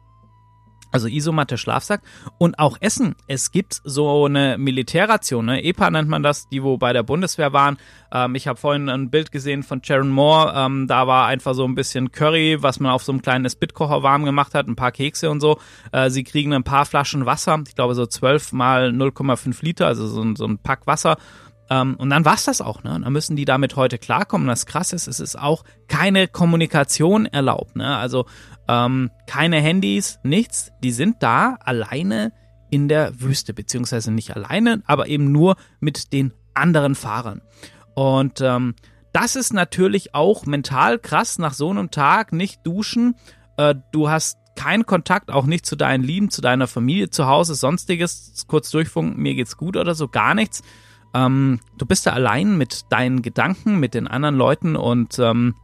also 0.92 1.08
Isomatte, 1.08 1.58
Schlafsack 1.58 2.02
und 2.38 2.58
auch 2.58 2.76
Essen. 2.80 3.14
Es 3.26 3.50
gibt 3.50 3.80
so 3.84 4.26
eine 4.26 4.58
Militärration, 4.58 5.46
ne? 5.46 5.62
EPA 5.62 5.90
nennt 5.90 6.08
man 6.08 6.22
das, 6.22 6.48
die 6.48 6.62
wo 6.62 6.78
bei 6.78 6.92
der 6.92 7.02
Bundeswehr 7.02 7.52
waren. 7.52 7.78
Ähm, 8.12 8.34
ich 8.34 8.48
habe 8.48 8.58
vorhin 8.58 8.88
ein 8.88 9.10
Bild 9.10 9.32
gesehen 9.32 9.62
von 9.62 9.82
Sharon 9.82 10.10
Moore. 10.10 10.52
Ähm, 10.56 10.86
da 10.86 11.06
war 11.06 11.26
einfach 11.26 11.54
so 11.54 11.64
ein 11.64 11.74
bisschen 11.74 12.12
Curry, 12.12 12.58
was 12.60 12.80
man 12.80 12.92
auf 12.92 13.02
so 13.02 13.12
einem 13.12 13.22
kleinen 13.22 13.48
Spitkocher 13.48 14.02
warm 14.02 14.24
gemacht 14.24 14.54
hat, 14.54 14.66
ein 14.66 14.76
paar 14.76 14.92
Kekse 14.92 15.30
und 15.30 15.40
so. 15.40 15.58
Äh, 15.92 16.10
sie 16.10 16.24
kriegen 16.24 16.52
ein 16.52 16.64
paar 16.64 16.86
Flaschen 16.86 17.26
Wasser, 17.26 17.62
ich 17.66 17.74
glaube 17.74 17.94
so 17.94 18.06
12 18.06 18.52
mal 18.52 18.90
0,5 18.90 19.64
Liter, 19.64 19.86
also 19.86 20.06
so, 20.06 20.34
so 20.34 20.46
ein 20.46 20.58
Pack 20.58 20.86
Wasser. 20.86 21.16
Um, 21.70 21.96
und 21.96 22.08
dann 22.08 22.24
war's 22.24 22.44
das 22.44 22.62
auch, 22.62 22.82
ne? 22.82 22.98
Dann 23.02 23.12
müssen 23.12 23.36
die 23.36 23.44
damit 23.44 23.76
heute 23.76 23.98
klarkommen. 23.98 24.48
Das 24.48 24.64
krass 24.64 24.94
ist, 24.94 25.06
es 25.06 25.20
ist 25.20 25.38
auch 25.38 25.64
keine 25.86 26.26
Kommunikation 26.26 27.26
erlaubt, 27.26 27.76
ne? 27.76 27.94
Also 27.98 28.24
ähm, 28.68 29.10
keine 29.26 29.60
Handys, 29.60 30.18
nichts. 30.22 30.72
Die 30.82 30.92
sind 30.92 31.16
da 31.20 31.56
alleine 31.60 32.32
in 32.70 32.88
der 32.88 33.20
Wüste, 33.20 33.54
beziehungsweise 33.54 34.12
nicht 34.12 34.36
alleine, 34.36 34.82
aber 34.86 35.08
eben 35.08 35.32
nur 35.32 35.56
mit 35.80 36.12
den 36.12 36.34
anderen 36.54 36.94
Fahrern. 36.94 37.40
Und 37.94 38.40
ähm, 38.40 38.74
das 39.12 39.36
ist 39.36 39.52
natürlich 39.52 40.14
auch 40.14 40.46
mental 40.46 40.98
krass, 40.98 41.38
nach 41.38 41.54
so 41.54 41.70
einem 41.70 41.90
Tag 41.90 42.32
nicht 42.32 42.60
duschen. 42.64 43.14
Äh, 43.56 43.74
du 43.92 44.10
hast 44.10 44.38
keinen 44.54 44.86
Kontakt, 44.86 45.30
auch 45.30 45.46
nicht 45.46 45.64
zu 45.64 45.76
deinen 45.76 46.02
Lieben, 46.02 46.30
zu 46.30 46.42
deiner 46.42 46.66
Familie, 46.66 47.10
zu 47.10 47.26
Hause, 47.26 47.54
sonstiges, 47.54 48.44
kurz 48.48 48.70
durchfunken, 48.70 49.20
mir 49.22 49.34
geht's 49.34 49.56
gut 49.56 49.76
oder 49.76 49.94
so, 49.94 50.08
gar 50.08 50.34
nichts. 50.34 50.62
Ähm, 51.14 51.60
du 51.78 51.86
bist 51.86 52.06
da 52.06 52.12
allein 52.12 52.58
mit 52.58 52.86
deinen 52.90 53.22
Gedanken, 53.22 53.80
mit 53.80 53.94
den 53.94 54.08
anderen 54.08 54.36
Leuten 54.36 54.76
und 54.76 55.18
ähm, 55.18 55.54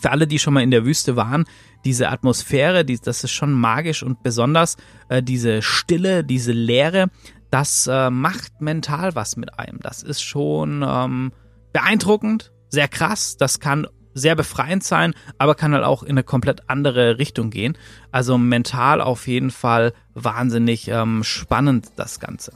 für 0.00 0.10
alle, 0.10 0.26
die 0.26 0.38
schon 0.38 0.54
mal 0.54 0.62
in 0.62 0.70
der 0.70 0.84
Wüste 0.84 1.16
waren, 1.16 1.44
diese 1.84 2.08
Atmosphäre, 2.08 2.84
die, 2.84 2.98
das 2.98 3.24
ist 3.24 3.32
schon 3.32 3.52
magisch 3.52 4.02
und 4.02 4.22
besonders 4.22 4.76
äh, 5.08 5.22
diese 5.22 5.62
Stille, 5.62 6.24
diese 6.24 6.52
Leere, 6.52 7.08
das 7.50 7.86
äh, 7.86 8.10
macht 8.10 8.60
mental 8.60 9.14
was 9.14 9.36
mit 9.36 9.58
einem. 9.58 9.78
Das 9.80 10.02
ist 10.02 10.22
schon 10.22 10.84
ähm, 10.86 11.32
beeindruckend, 11.72 12.52
sehr 12.68 12.88
krass. 12.88 13.36
Das 13.36 13.60
kann 13.60 13.86
sehr 14.14 14.34
befreiend 14.34 14.82
sein, 14.82 15.14
aber 15.38 15.54
kann 15.54 15.74
halt 15.74 15.84
auch 15.84 16.02
in 16.02 16.10
eine 16.10 16.22
komplett 16.22 16.68
andere 16.68 17.18
Richtung 17.18 17.50
gehen. 17.50 17.76
Also 18.10 18.38
mental 18.38 19.00
auf 19.00 19.28
jeden 19.28 19.50
Fall 19.50 19.92
wahnsinnig 20.14 20.88
ähm, 20.88 21.22
spannend 21.22 21.88
das 21.96 22.18
Ganze. 22.18 22.52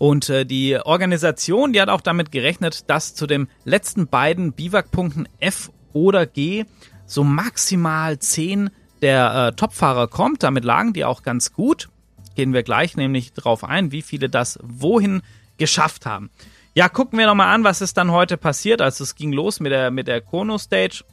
Und 0.00 0.30
äh, 0.30 0.46
die 0.46 0.78
Organisation, 0.78 1.74
die 1.74 1.80
hat 1.82 1.90
auch 1.90 2.00
damit 2.00 2.32
gerechnet, 2.32 2.88
dass 2.88 3.14
zu 3.14 3.26
den 3.26 3.48
letzten 3.66 4.06
beiden 4.06 4.54
Biwakpunkten 4.54 5.28
F 5.40 5.70
oder 5.92 6.24
G 6.24 6.64
so 7.04 7.22
maximal 7.22 8.18
10 8.18 8.70
der 9.02 9.48
äh, 9.48 9.52
Topfahrer 9.52 10.08
kommt. 10.08 10.42
Damit 10.42 10.64
lagen 10.64 10.94
die 10.94 11.04
auch 11.04 11.22
ganz 11.22 11.52
gut. 11.52 11.90
Gehen 12.34 12.54
wir 12.54 12.62
gleich 12.62 12.96
nämlich 12.96 13.34
drauf 13.34 13.62
ein, 13.62 13.92
wie 13.92 14.00
viele 14.00 14.30
das 14.30 14.58
wohin 14.62 15.20
geschafft 15.58 16.06
haben. 16.06 16.30
Ja, 16.74 16.88
gucken 16.88 17.18
wir 17.18 17.26
nochmal 17.26 17.54
an, 17.54 17.62
was 17.62 17.82
ist 17.82 17.98
dann 17.98 18.10
heute 18.10 18.38
passiert. 18.38 18.80
Also 18.80 19.04
es 19.04 19.16
ging 19.16 19.34
los 19.34 19.60
mit 19.60 19.70
der, 19.70 19.90
mit 19.90 20.08
der 20.08 20.22
Chrono 20.22 20.56
Stage. 20.56 21.04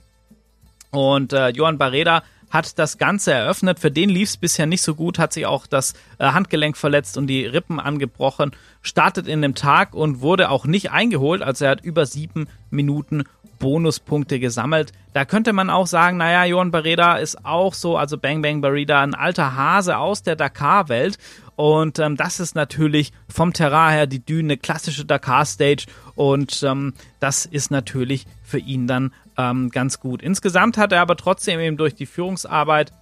Und 0.92 1.34
äh, 1.34 1.50
Johann 1.50 1.78
Barreda 1.78 2.24
hat 2.50 2.80
das 2.80 2.98
Ganze 2.98 3.34
eröffnet. 3.34 3.80
Für 3.80 3.92
den 3.92 4.10
lief 4.10 4.30
es 4.30 4.38
bisher 4.38 4.66
nicht 4.66 4.82
so 4.82 4.96
gut, 4.96 5.20
hat 5.20 5.34
sich 5.34 5.46
auch 5.46 5.68
das 5.68 5.94
äh, 6.18 6.26
Handgelenk 6.26 6.78
verletzt 6.78 7.18
und 7.18 7.28
die 7.28 7.46
Rippen 7.46 7.80
angebrochen, 7.80 8.52
startet 8.82 9.28
in 9.28 9.42
dem 9.42 9.56
Tag 9.56 9.94
und 9.94 10.22
wurde 10.22 10.50
auch 10.50 10.66
nicht 10.66 10.92
eingeholt. 10.92 11.42
Also 11.42 11.66
er 11.66 11.72
hat 11.72 11.82
über 11.82 12.06
sieben 12.06 12.48
Minuten 12.70 13.24
Bonuspunkte 13.60 14.40
gesammelt. 14.40 14.92
Da 15.14 15.26
könnte 15.26 15.52
man 15.52 15.70
auch 15.70 15.88
sagen, 15.88 16.18
naja, 16.18 16.46
Johan 16.46 16.72
Barreda 16.72 17.18
ist 17.18 17.44
auch 17.44 17.74
so, 17.74 17.98
also 17.98 18.18
Bang 18.18 18.42
Bang 18.42 18.62
Barreda, 18.62 19.02
ein 19.02 19.16
alter 19.16 19.56
Hase 19.56 19.98
aus 19.98 20.24
der 20.24 20.36
Dakar-Welt. 20.36 21.18
Und 21.58 21.98
ähm, 21.98 22.16
das 22.16 22.40
ist 22.40 22.56
natürlich 22.56 23.12
vom 23.28 23.52
Terrain 23.52 23.92
her 23.92 24.08
die 24.08 24.24
Düne, 24.24 24.58
klassische 24.58 25.06
Dakar-Stage. 25.06 25.88
Und 26.16 26.62
ähm, 26.64 26.94
das 27.20 27.48
ist 27.48 27.72
natürlich 27.72 28.28
für 28.44 28.60
ihn 28.60 28.86
dann 28.86 29.12
ähm, 29.38 29.72
ganz 29.72 30.00
gut. 30.00 30.22
Insgesamt 30.22 30.78
hat 30.78 30.92
er 30.92 31.02
aber 31.02 31.18
trotzdem 31.18 31.60
eben 31.60 31.76
durch 31.76 31.96
die 31.96 32.06
Führungsarbeit 32.06 32.94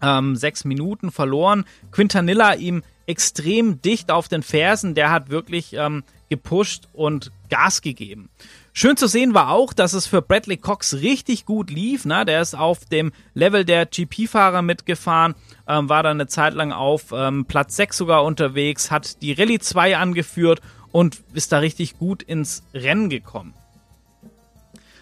ähm, 0.00 0.34
sechs 0.34 0.64
Minuten 0.64 1.12
verloren. 1.12 1.66
Quintanilla 1.90 2.54
ihm 2.54 2.82
extrem 3.06 3.82
dicht 3.82 4.10
auf 4.10 4.28
den 4.28 4.42
Fersen. 4.42 4.94
Der 4.94 5.10
hat 5.10 5.28
wirklich 5.28 5.74
ähm, 5.74 6.04
gepusht 6.30 6.88
und 6.94 7.32
Gas 7.50 7.82
gegeben. 7.82 8.30
Schön 8.74 8.96
zu 8.96 9.06
sehen 9.06 9.34
war 9.34 9.50
auch, 9.50 9.74
dass 9.74 9.92
es 9.92 10.06
für 10.06 10.22
Bradley 10.22 10.56
Cox 10.56 10.94
richtig 10.94 11.44
gut 11.44 11.68
lief. 11.68 12.06
Ne? 12.06 12.24
Der 12.24 12.40
ist 12.40 12.54
auf 12.54 12.86
dem 12.86 13.12
Level 13.34 13.66
der 13.66 13.84
GP-Fahrer 13.84 14.62
mitgefahren, 14.62 15.34
ähm, 15.68 15.90
war 15.90 16.02
dann 16.02 16.16
eine 16.16 16.26
Zeit 16.26 16.54
lang 16.54 16.72
auf 16.72 17.12
ähm, 17.12 17.44
Platz 17.44 17.76
6 17.76 17.98
sogar 17.98 18.24
unterwegs, 18.24 18.90
hat 18.90 19.20
die 19.20 19.32
Rallye 19.32 19.58
2 19.58 19.98
angeführt 19.98 20.62
und 20.90 21.22
ist 21.34 21.52
da 21.52 21.58
richtig 21.58 21.98
gut 21.98 22.22
ins 22.22 22.62
Rennen 22.72 23.10
gekommen. 23.10 23.52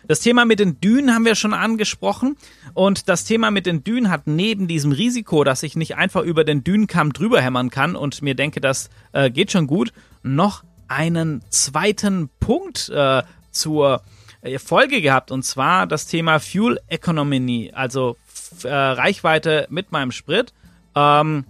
Das 0.09 0.19
Thema 0.19 0.45
mit 0.45 0.59
den 0.59 0.81
Dünen 0.81 1.15
haben 1.15 1.25
wir 1.25 1.37
schon 1.37 1.55
angesprochen. 1.55 2.37
Und 2.75 3.09
das 3.09 3.23
Thema 3.23 3.53
mit 3.53 3.67
den 3.67 3.85
Dünen 3.85 4.11
hat 4.11 4.27
neben 4.27 4.67
diesem 4.67 4.91
Risiko, 4.91 5.45
dass 5.45 5.63
ich 5.63 5.77
nicht 5.77 5.97
einfach 5.97 6.23
über 6.23 6.43
den 6.43 6.65
Dünenkamm 6.65 7.13
drüber 7.13 7.41
hämmern 7.41 7.71
kann 7.71 7.95
und 7.95 8.21
mir 8.21 8.35
denke, 8.35 8.61
das 8.61 8.91
äh, 9.13 9.31
geht 9.31 9.53
schon 9.53 9.69
gut, 9.69 9.93
noch 10.25 10.65
einen 10.89 11.43
zweiten 11.51 12.29
Punkt 12.41 12.89
äh, 12.89 13.23
zur 13.51 14.03
äh, 14.43 14.59
Folge 14.59 15.01
gehabt 15.01 15.31
und 15.31 15.43
zwar 15.43 15.87
das 15.87 16.07
Thema 16.07 16.39
Fuel 16.41 16.81
Economy, 16.89 17.71
also 17.75 18.17
äh, 18.65 18.69
Reichweite 18.69 19.67
mit 19.71 19.93
meinem 19.93 20.13
Sprit. 20.13 20.53
Ähm, 20.95 21.45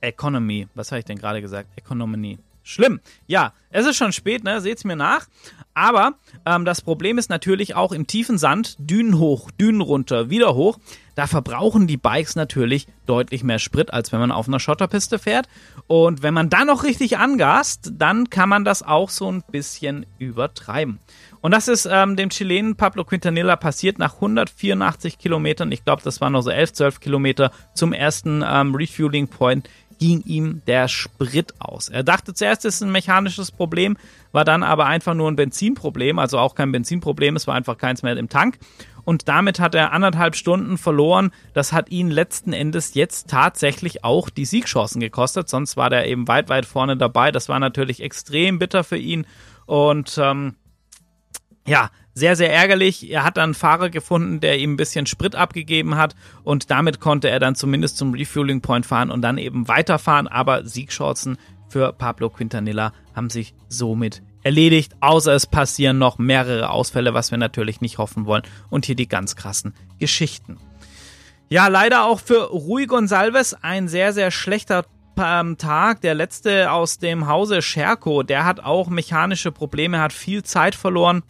Economy, 0.00 0.68
was 0.74 0.92
habe 0.92 1.00
ich 1.00 1.04
denn 1.04 1.18
gerade 1.18 1.40
gesagt? 1.40 1.68
Economy. 1.76 2.38
Schlimm. 2.66 2.98
Ja, 3.28 3.52
es 3.70 3.86
ist 3.86 3.96
schon 3.96 4.12
spät, 4.12 4.42
ne? 4.42 4.60
Seht's 4.60 4.82
mir 4.82 4.96
nach. 4.96 5.28
Aber 5.72 6.14
ähm, 6.44 6.64
das 6.64 6.80
Problem 6.80 7.16
ist 7.16 7.30
natürlich 7.30 7.76
auch 7.76 7.92
im 7.92 8.08
tiefen 8.08 8.38
Sand, 8.38 8.76
Dünen 8.80 9.18
hoch, 9.18 9.52
Dünen 9.52 9.82
runter, 9.82 10.30
wieder 10.30 10.56
hoch. 10.56 10.78
Da 11.14 11.28
verbrauchen 11.28 11.86
die 11.86 11.96
Bikes 11.96 12.34
natürlich 12.34 12.88
deutlich 13.06 13.44
mehr 13.44 13.60
Sprit, 13.60 13.92
als 13.92 14.10
wenn 14.10 14.18
man 14.18 14.32
auf 14.32 14.48
einer 14.48 14.58
Schotterpiste 14.58 15.20
fährt. 15.20 15.46
Und 15.86 16.24
wenn 16.24 16.34
man 16.34 16.50
dann 16.50 16.66
noch 16.66 16.82
richtig 16.82 17.18
angast, 17.18 17.92
dann 17.94 18.30
kann 18.30 18.48
man 18.48 18.64
das 18.64 18.82
auch 18.82 19.10
so 19.10 19.30
ein 19.30 19.44
bisschen 19.52 20.04
übertreiben. 20.18 20.98
Und 21.40 21.52
das 21.52 21.68
ist 21.68 21.86
ähm, 21.88 22.16
dem 22.16 22.30
Chilenen 22.30 22.74
Pablo 22.74 23.04
Quintanilla 23.04 23.54
passiert 23.54 23.98
nach 23.98 24.14
184 24.14 25.18
Kilometern. 25.18 25.70
Ich 25.70 25.84
glaube, 25.84 26.02
das 26.02 26.20
waren 26.20 26.32
noch 26.32 26.42
so 26.42 26.50
11, 26.50 26.72
12 26.72 27.00
Kilometer 27.00 27.52
zum 27.74 27.92
ersten 27.92 28.42
ähm, 28.44 28.74
Refueling 28.74 29.28
Point 29.28 29.68
ging 29.98 30.22
ihm 30.22 30.62
der 30.66 30.88
Sprit 30.88 31.54
aus. 31.58 31.88
Er 31.88 32.02
dachte 32.02 32.34
zuerst, 32.34 32.64
es 32.64 32.76
ist 32.76 32.82
ein 32.82 32.92
mechanisches 32.92 33.50
Problem, 33.50 33.96
war 34.32 34.44
dann 34.44 34.62
aber 34.62 34.86
einfach 34.86 35.14
nur 35.14 35.30
ein 35.30 35.36
Benzinproblem, 35.36 36.18
also 36.18 36.38
auch 36.38 36.54
kein 36.54 36.72
Benzinproblem, 36.72 37.36
es 37.36 37.46
war 37.46 37.54
einfach 37.54 37.78
keins 37.78 38.02
mehr 38.02 38.16
im 38.16 38.28
Tank. 38.28 38.58
Und 39.04 39.28
damit 39.28 39.60
hat 39.60 39.76
er 39.76 39.92
anderthalb 39.92 40.34
Stunden 40.34 40.78
verloren. 40.78 41.30
Das 41.54 41.72
hat 41.72 41.90
ihn 41.90 42.10
letzten 42.10 42.52
Endes 42.52 42.94
jetzt 42.94 43.30
tatsächlich 43.30 44.02
auch 44.02 44.28
die 44.28 44.44
Siegchancen 44.44 45.00
gekostet. 45.00 45.48
Sonst 45.48 45.76
war 45.76 45.90
der 45.90 46.08
eben 46.08 46.26
weit, 46.26 46.48
weit 46.48 46.66
vorne 46.66 46.96
dabei. 46.96 47.30
Das 47.30 47.48
war 47.48 47.60
natürlich 47.60 48.02
extrem 48.02 48.58
bitter 48.58 48.82
für 48.82 48.96
ihn. 48.96 49.24
Und 49.64 50.18
ähm, 50.20 50.56
ja, 51.68 51.90
sehr, 52.16 52.34
sehr 52.34 52.50
ärgerlich. 52.50 53.10
Er 53.10 53.24
hat 53.24 53.36
dann 53.36 53.44
einen 53.44 53.54
Fahrer 53.54 53.90
gefunden, 53.90 54.40
der 54.40 54.58
ihm 54.58 54.72
ein 54.72 54.76
bisschen 54.78 55.04
Sprit 55.04 55.34
abgegeben 55.36 55.96
hat 55.96 56.16
und 56.44 56.70
damit 56.70 56.98
konnte 56.98 57.28
er 57.28 57.38
dann 57.38 57.54
zumindest 57.54 57.98
zum 57.98 58.14
Refueling 58.14 58.62
Point 58.62 58.86
fahren 58.86 59.10
und 59.10 59.20
dann 59.20 59.36
eben 59.36 59.68
weiterfahren. 59.68 60.26
Aber 60.26 60.64
Siegchancen 60.64 61.36
für 61.68 61.92
Pablo 61.92 62.30
Quintanilla 62.30 62.94
haben 63.14 63.28
sich 63.28 63.54
somit 63.68 64.22
erledigt, 64.42 64.94
außer 65.00 65.34
es 65.34 65.46
passieren 65.46 65.98
noch 65.98 66.16
mehrere 66.16 66.70
Ausfälle, 66.70 67.12
was 67.12 67.32
wir 67.32 67.38
natürlich 67.38 67.82
nicht 67.82 67.98
hoffen 67.98 68.24
wollen. 68.24 68.44
Und 68.70 68.86
hier 68.86 68.96
die 68.96 69.08
ganz 69.08 69.36
krassen 69.36 69.74
Geschichten. 69.98 70.56
Ja, 71.50 71.68
leider 71.68 72.06
auch 72.06 72.20
für 72.20 72.48
Rui 72.48 72.86
Gonsalves 72.86 73.52
ein 73.62 73.88
sehr, 73.88 74.14
sehr 74.14 74.30
schlechter 74.30 74.86
ähm, 75.18 75.58
Tag. 75.58 76.00
Der 76.00 76.14
letzte 76.14 76.72
aus 76.72 76.98
dem 76.98 77.26
Hause 77.26 77.60
Scherko, 77.60 78.22
der 78.22 78.46
hat 78.46 78.60
auch 78.60 78.88
mechanische 78.88 79.52
Probleme, 79.52 80.00
hat 80.00 80.14
viel 80.14 80.42
Zeit 80.44 80.74
verloren 80.74 81.22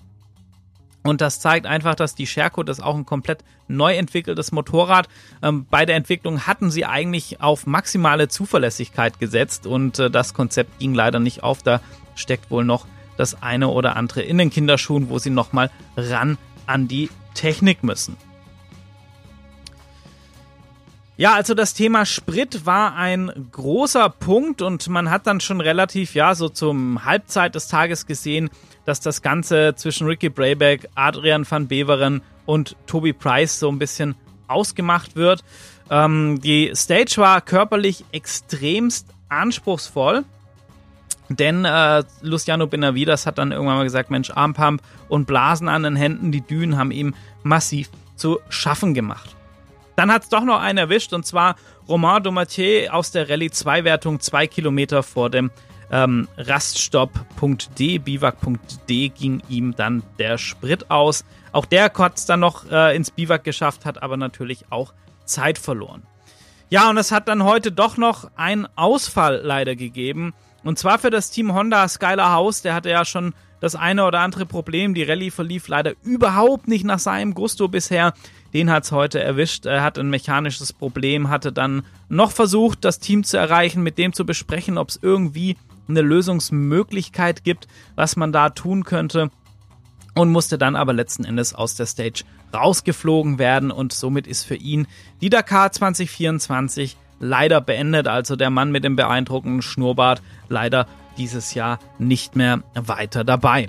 und 1.06 1.20
das 1.20 1.40
zeigt 1.40 1.66
einfach, 1.66 1.94
dass 1.94 2.14
die 2.14 2.26
Sherco, 2.26 2.62
das 2.62 2.78
ist 2.78 2.84
auch 2.84 2.94
ein 2.94 3.06
komplett 3.06 3.44
neu 3.68 3.94
entwickeltes 3.96 4.52
Motorrad, 4.52 5.08
ähm, 5.42 5.66
bei 5.70 5.86
der 5.86 5.96
Entwicklung 5.96 6.46
hatten 6.46 6.70
sie 6.70 6.84
eigentlich 6.84 7.40
auf 7.40 7.66
maximale 7.66 8.28
Zuverlässigkeit 8.28 9.18
gesetzt 9.18 9.66
und 9.66 9.98
äh, 9.98 10.10
das 10.10 10.34
Konzept 10.34 10.78
ging 10.78 10.94
leider 10.94 11.18
nicht 11.18 11.42
auf. 11.42 11.62
Da 11.62 11.80
steckt 12.14 12.50
wohl 12.50 12.64
noch 12.64 12.86
das 13.16 13.42
eine 13.42 13.68
oder 13.68 13.96
andere 13.96 14.22
in 14.22 14.38
den 14.38 14.50
Kinderschuhen, 14.50 15.08
wo 15.08 15.18
sie 15.18 15.30
nochmal 15.30 15.70
ran 15.96 16.38
an 16.66 16.88
die 16.88 17.10
Technik 17.34 17.82
müssen. 17.82 18.16
Ja, 21.18 21.34
also 21.34 21.54
das 21.54 21.72
Thema 21.72 22.04
Sprit 22.04 22.66
war 22.66 22.94
ein 22.94 23.48
großer 23.50 24.10
Punkt 24.10 24.60
und 24.60 24.86
man 24.88 25.10
hat 25.10 25.26
dann 25.26 25.40
schon 25.40 25.62
relativ, 25.62 26.14
ja, 26.14 26.34
so 26.34 26.50
zum 26.50 27.06
Halbzeit 27.06 27.54
des 27.54 27.68
Tages 27.68 28.06
gesehen, 28.06 28.50
dass 28.84 29.00
das 29.00 29.22
Ganze 29.22 29.74
zwischen 29.76 30.06
Ricky 30.06 30.28
Brayback, 30.28 30.88
Adrian 30.94 31.46
van 31.48 31.68
Beveren 31.68 32.20
und 32.44 32.76
Toby 32.86 33.14
Price 33.14 33.58
so 33.58 33.70
ein 33.70 33.78
bisschen 33.78 34.14
ausgemacht 34.46 35.16
wird. 35.16 35.42
Ähm, 35.90 36.40
die 36.42 36.72
Stage 36.74 37.14
war 37.16 37.40
körperlich 37.40 38.04
extremst 38.12 39.08
anspruchsvoll. 39.28 40.24
Denn 41.28 41.64
äh, 41.64 42.04
Luciano 42.22 42.66
Benavides 42.66 43.26
hat 43.26 43.38
dann 43.38 43.52
irgendwann 43.52 43.78
mal 43.78 43.84
gesagt, 43.84 44.10
Mensch, 44.10 44.30
Armpump 44.30 44.82
und 45.08 45.26
Blasen 45.26 45.68
an 45.68 45.82
den 45.82 45.96
Händen, 45.96 46.30
die 46.30 46.40
Dünen 46.40 46.76
haben 46.76 46.92
ihm 46.92 47.14
massiv 47.42 47.88
zu 48.14 48.38
schaffen 48.48 48.94
gemacht. 48.94 49.35
Dann 49.96 50.12
hat 50.12 50.24
es 50.24 50.28
doch 50.28 50.44
noch 50.44 50.60
einen 50.60 50.78
erwischt 50.78 51.12
und 51.12 51.26
zwar 51.26 51.56
Romain 51.88 52.22
Domatier 52.22 52.94
aus 52.94 53.10
der 53.10 53.28
Rallye 53.28 53.50
2 53.50 53.84
Wertung 53.84 54.20
zwei 54.20 54.46
Kilometer 54.46 55.02
vor 55.02 55.30
dem 55.30 55.50
ähm, 55.90 56.28
Raststopp.d, 56.36 57.98
biwak.d 57.98 59.08
ging 59.10 59.42
ihm 59.48 59.74
dann 59.76 60.02
der 60.18 60.36
Sprit 60.36 60.90
aus. 60.90 61.24
Auch 61.52 61.64
der 61.64 61.92
hat 61.92 62.18
es 62.18 62.26
dann 62.26 62.40
noch 62.40 62.70
äh, 62.70 62.96
ins 62.96 63.10
Biwak 63.10 63.44
geschafft, 63.44 63.84
hat 63.84 64.02
aber 64.02 64.16
natürlich 64.16 64.64
auch 64.70 64.92
Zeit 65.24 65.58
verloren. 65.58 66.02
Ja, 66.68 66.90
und 66.90 66.98
es 66.98 67.12
hat 67.12 67.28
dann 67.28 67.44
heute 67.44 67.70
doch 67.70 67.96
noch 67.96 68.28
einen 68.36 68.66
Ausfall 68.74 69.40
leider 69.44 69.76
gegeben. 69.76 70.34
Und 70.64 70.80
zwar 70.80 70.98
für 70.98 71.10
das 71.10 71.30
Team 71.30 71.54
Honda 71.54 71.86
Skylar 71.86 72.32
House. 72.32 72.62
Der 72.62 72.74
hatte 72.74 72.90
ja 72.90 73.04
schon 73.04 73.34
das 73.60 73.76
eine 73.76 74.04
oder 74.04 74.20
andere 74.20 74.46
Problem. 74.46 74.92
Die 74.92 75.04
Rallye 75.04 75.30
verlief 75.30 75.68
leider 75.68 75.92
überhaupt 76.02 76.66
nicht 76.66 76.84
nach 76.84 76.98
seinem 76.98 77.34
Gusto 77.34 77.68
bisher. 77.68 78.14
Den 78.56 78.70
hat 78.70 78.84
es 78.84 78.92
heute 78.92 79.22
erwischt. 79.22 79.66
Er 79.66 79.82
hat 79.82 79.98
ein 79.98 80.08
mechanisches 80.08 80.72
Problem, 80.72 81.28
hatte 81.28 81.52
dann 81.52 81.82
noch 82.08 82.30
versucht, 82.30 82.86
das 82.86 83.00
Team 83.00 83.22
zu 83.22 83.36
erreichen, 83.36 83.82
mit 83.82 83.98
dem 83.98 84.14
zu 84.14 84.24
besprechen, 84.24 84.78
ob 84.78 84.88
es 84.88 84.98
irgendwie 85.02 85.58
eine 85.88 86.00
Lösungsmöglichkeit 86.00 87.44
gibt, 87.44 87.68
was 87.96 88.16
man 88.16 88.32
da 88.32 88.48
tun 88.48 88.84
könnte. 88.84 89.30
Und 90.14 90.32
musste 90.32 90.56
dann 90.56 90.74
aber 90.74 90.94
letzten 90.94 91.26
Endes 91.26 91.54
aus 91.54 91.74
der 91.74 91.84
Stage 91.84 92.24
rausgeflogen 92.54 93.38
werden. 93.38 93.70
Und 93.70 93.92
somit 93.92 94.26
ist 94.26 94.44
für 94.44 94.56
ihn 94.56 94.86
die 95.20 95.28
Dakar 95.28 95.70
2024 95.70 96.96
leider 97.20 97.60
beendet. 97.60 98.08
Also 98.08 98.36
der 98.36 98.48
Mann 98.48 98.72
mit 98.72 98.84
dem 98.84 98.96
beeindruckenden 98.96 99.60
Schnurrbart 99.60 100.22
leider 100.48 100.86
dieses 101.18 101.52
Jahr 101.52 101.78
nicht 101.98 102.36
mehr 102.36 102.62
weiter 102.74 103.22
dabei. 103.22 103.68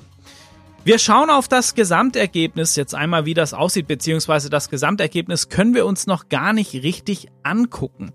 Wir 0.87 0.99
schauen 0.99 1.29
auf 1.29 1.49
das 1.49 1.75
Gesamtergebnis 1.75 2.77
jetzt 2.77 2.95
einmal, 2.95 3.25
wie 3.25 3.33
das 3.33 3.53
aussieht, 3.53 3.87
beziehungsweise 3.87 4.49
das 4.49 4.69
Gesamtergebnis 4.69 5.49
können 5.49 5.75
wir 5.75 5.85
uns 5.85 6.07
noch 6.07 6.29
gar 6.29 6.53
nicht 6.53 6.75
richtig 6.75 7.27
angucken. 7.43 8.13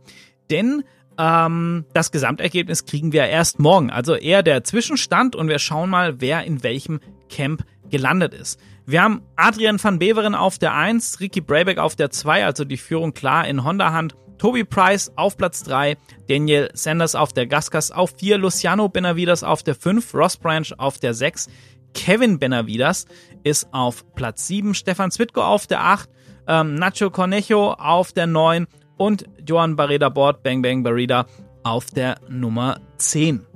Denn 0.50 0.82
ähm, 1.18 1.84
das 1.92 2.12
Gesamtergebnis 2.12 2.86
kriegen 2.86 3.12
wir 3.12 3.26
erst 3.26 3.58
morgen. 3.58 3.90
Also 3.90 4.14
eher 4.14 4.42
der 4.42 4.64
Zwischenstand 4.64 5.36
und 5.36 5.48
wir 5.48 5.58
schauen 5.58 5.90
mal, 5.90 6.22
wer 6.22 6.44
in 6.44 6.62
welchem 6.62 7.00
Camp 7.28 7.62
gelandet 7.90 8.32
ist. 8.32 8.58
Wir 8.86 9.02
haben 9.02 9.20
Adrian 9.36 9.78
van 9.78 9.98
Beveren 9.98 10.34
auf 10.34 10.58
der 10.58 10.72
1, 10.72 11.20
Ricky 11.20 11.42
Brayback 11.42 11.76
auf 11.76 11.94
der 11.94 12.08
2, 12.08 12.46
also 12.46 12.64
die 12.64 12.78
Führung 12.78 13.12
klar 13.12 13.46
in 13.46 13.64
Honda-Hand. 13.64 14.14
Toby 14.38 14.64
Price 14.64 15.12
auf 15.14 15.36
Platz 15.36 15.62
3, 15.64 15.98
Daniel 16.26 16.70
Sanders 16.72 17.14
auf 17.14 17.34
der 17.34 17.46
Gaskas 17.46 17.92
auf 17.92 18.14
4, 18.16 18.38
Luciano 18.38 18.88
Benavides 18.88 19.44
auf 19.44 19.62
der 19.62 19.74
5, 19.76 20.14
Ross 20.14 20.36
Branch 20.36 20.66
auf 20.78 20.98
der 20.98 21.14
6, 21.14 21.48
Kevin 21.94 22.38
Benavidas 22.38 23.06
ist 23.42 23.72
auf 23.72 24.04
Platz 24.14 24.46
7, 24.46 24.74
Stefan 24.74 25.10
Zwitko 25.10 25.42
auf 25.42 25.66
der 25.66 25.84
8, 25.84 26.08
ähm, 26.48 26.74
Nacho 26.74 27.10
Cornejo 27.10 27.72
auf 27.72 28.12
der 28.12 28.26
9 28.26 28.66
und 28.96 29.24
Johan 29.46 29.76
Barreda 29.76 30.08
Bord, 30.08 30.42
Bang 30.42 30.62
Bang 30.62 30.82
Barreda 30.82 31.26
auf 31.62 31.86
der 31.86 32.16
Nummer 32.28 32.80
10. 32.98 33.46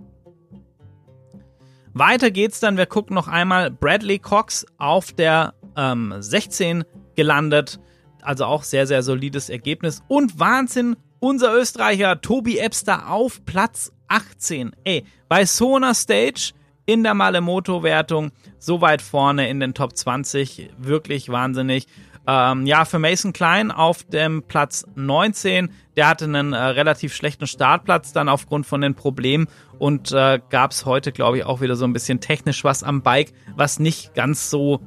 Weiter 1.92 2.30
geht's 2.30 2.60
dann, 2.60 2.76
wir 2.76 2.86
gucken 2.86 3.14
noch 3.14 3.26
einmal 3.26 3.70
Bradley 3.70 4.18
Cox 4.18 4.66
auf 4.76 5.12
der 5.12 5.54
ähm, 5.76 6.14
16 6.18 6.84
gelandet. 7.14 7.80
Also 8.20 8.44
auch 8.44 8.64
sehr, 8.64 8.86
sehr 8.86 9.02
solides 9.02 9.48
Ergebnis. 9.48 10.02
Und 10.08 10.38
Wahnsinn, 10.38 10.96
unser 11.20 11.54
Österreicher 11.54 12.20
Tobi 12.20 12.58
Ebster 12.58 13.10
auf 13.10 13.44
Platz 13.46 13.92
18. 14.08 14.72
Ey, 14.84 15.04
bei 15.28 15.46
Sona 15.46 15.94
Stage 15.94 16.52
in 16.86 17.02
der 17.02 17.14
Malemoto-Wertung 17.14 18.30
so 18.58 18.80
weit 18.80 19.02
vorne 19.02 19.48
in 19.48 19.60
den 19.60 19.74
Top 19.74 19.96
20. 19.96 20.70
Wirklich 20.78 21.28
wahnsinnig. 21.28 21.86
Ähm, 22.28 22.66
ja, 22.66 22.84
für 22.84 22.98
Mason 22.98 23.32
Klein 23.32 23.70
auf 23.70 24.02
dem 24.02 24.42
Platz 24.42 24.84
19. 24.96 25.70
Der 25.96 26.08
hatte 26.08 26.24
einen 26.24 26.52
äh, 26.52 26.58
relativ 26.58 27.14
schlechten 27.14 27.46
Startplatz 27.46 28.12
dann 28.12 28.28
aufgrund 28.28 28.66
von 28.66 28.80
den 28.80 28.94
Problemen 28.94 29.46
und 29.78 30.10
äh, 30.12 30.40
gab 30.50 30.72
es 30.72 30.86
heute, 30.86 31.12
glaube 31.12 31.38
ich, 31.38 31.44
auch 31.44 31.60
wieder 31.60 31.76
so 31.76 31.84
ein 31.84 31.92
bisschen 31.92 32.20
technisch 32.20 32.64
was 32.64 32.82
am 32.82 33.02
Bike, 33.02 33.32
was 33.54 33.78
nicht 33.78 34.14
ganz 34.14 34.50
so 34.50 34.80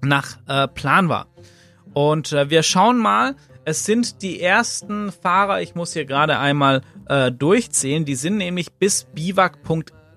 nach 0.00 0.38
äh, 0.48 0.66
Plan 0.68 1.08
war. 1.08 1.26
Und 1.92 2.32
äh, 2.32 2.48
wir 2.48 2.62
schauen 2.62 2.98
mal, 2.98 3.36
es 3.64 3.84
sind 3.84 4.22
die 4.22 4.40
ersten 4.40 5.12
Fahrer, 5.12 5.60
ich 5.60 5.74
muss 5.74 5.92
hier 5.92 6.06
gerade 6.06 6.38
einmal 6.38 6.80
äh, 7.08 7.30
durchzählen, 7.30 8.06
die 8.06 8.14
sind 8.14 8.38
nämlich 8.38 8.72
bis 8.72 9.04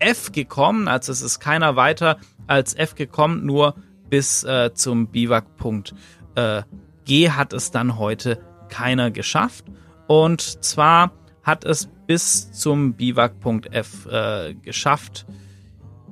biwak.f 0.03 0.31
gekommen, 0.31 0.87
also 0.87 1.11
es 1.11 1.21
ist 1.21 1.39
keiner 1.39 1.75
weiter 1.75 2.17
als 2.47 2.73
F 2.73 2.95
gekommen, 2.95 3.45
nur 3.45 3.75
bis 4.09 4.43
äh, 4.43 4.73
zum 4.73 5.07
Biwak.g 5.07 5.93
äh, 6.35 7.29
hat 7.29 7.53
es 7.53 7.71
dann 7.71 7.97
heute 7.97 8.39
keiner 8.69 9.11
geschafft. 9.11 9.65
Und 10.07 10.63
zwar 10.63 11.11
hat 11.41 11.63
es 11.63 11.89
bis 12.05 12.51
zum 12.51 12.93
Biwak.f 12.93 14.05
äh, 14.07 14.53
geschafft 14.55 15.25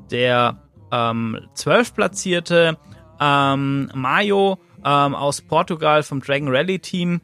der 0.09 0.61
ähm, 0.91 1.39
12 1.53 1.93
platzierte 1.93 2.77
ähm, 3.19 3.89
Mayo 3.93 4.57
ähm, 4.83 5.15
aus 5.15 5.41
Portugal 5.41 6.03
vom 6.03 6.21
Dragon 6.21 6.49
Rally 6.49 6.79
Team, 6.79 7.21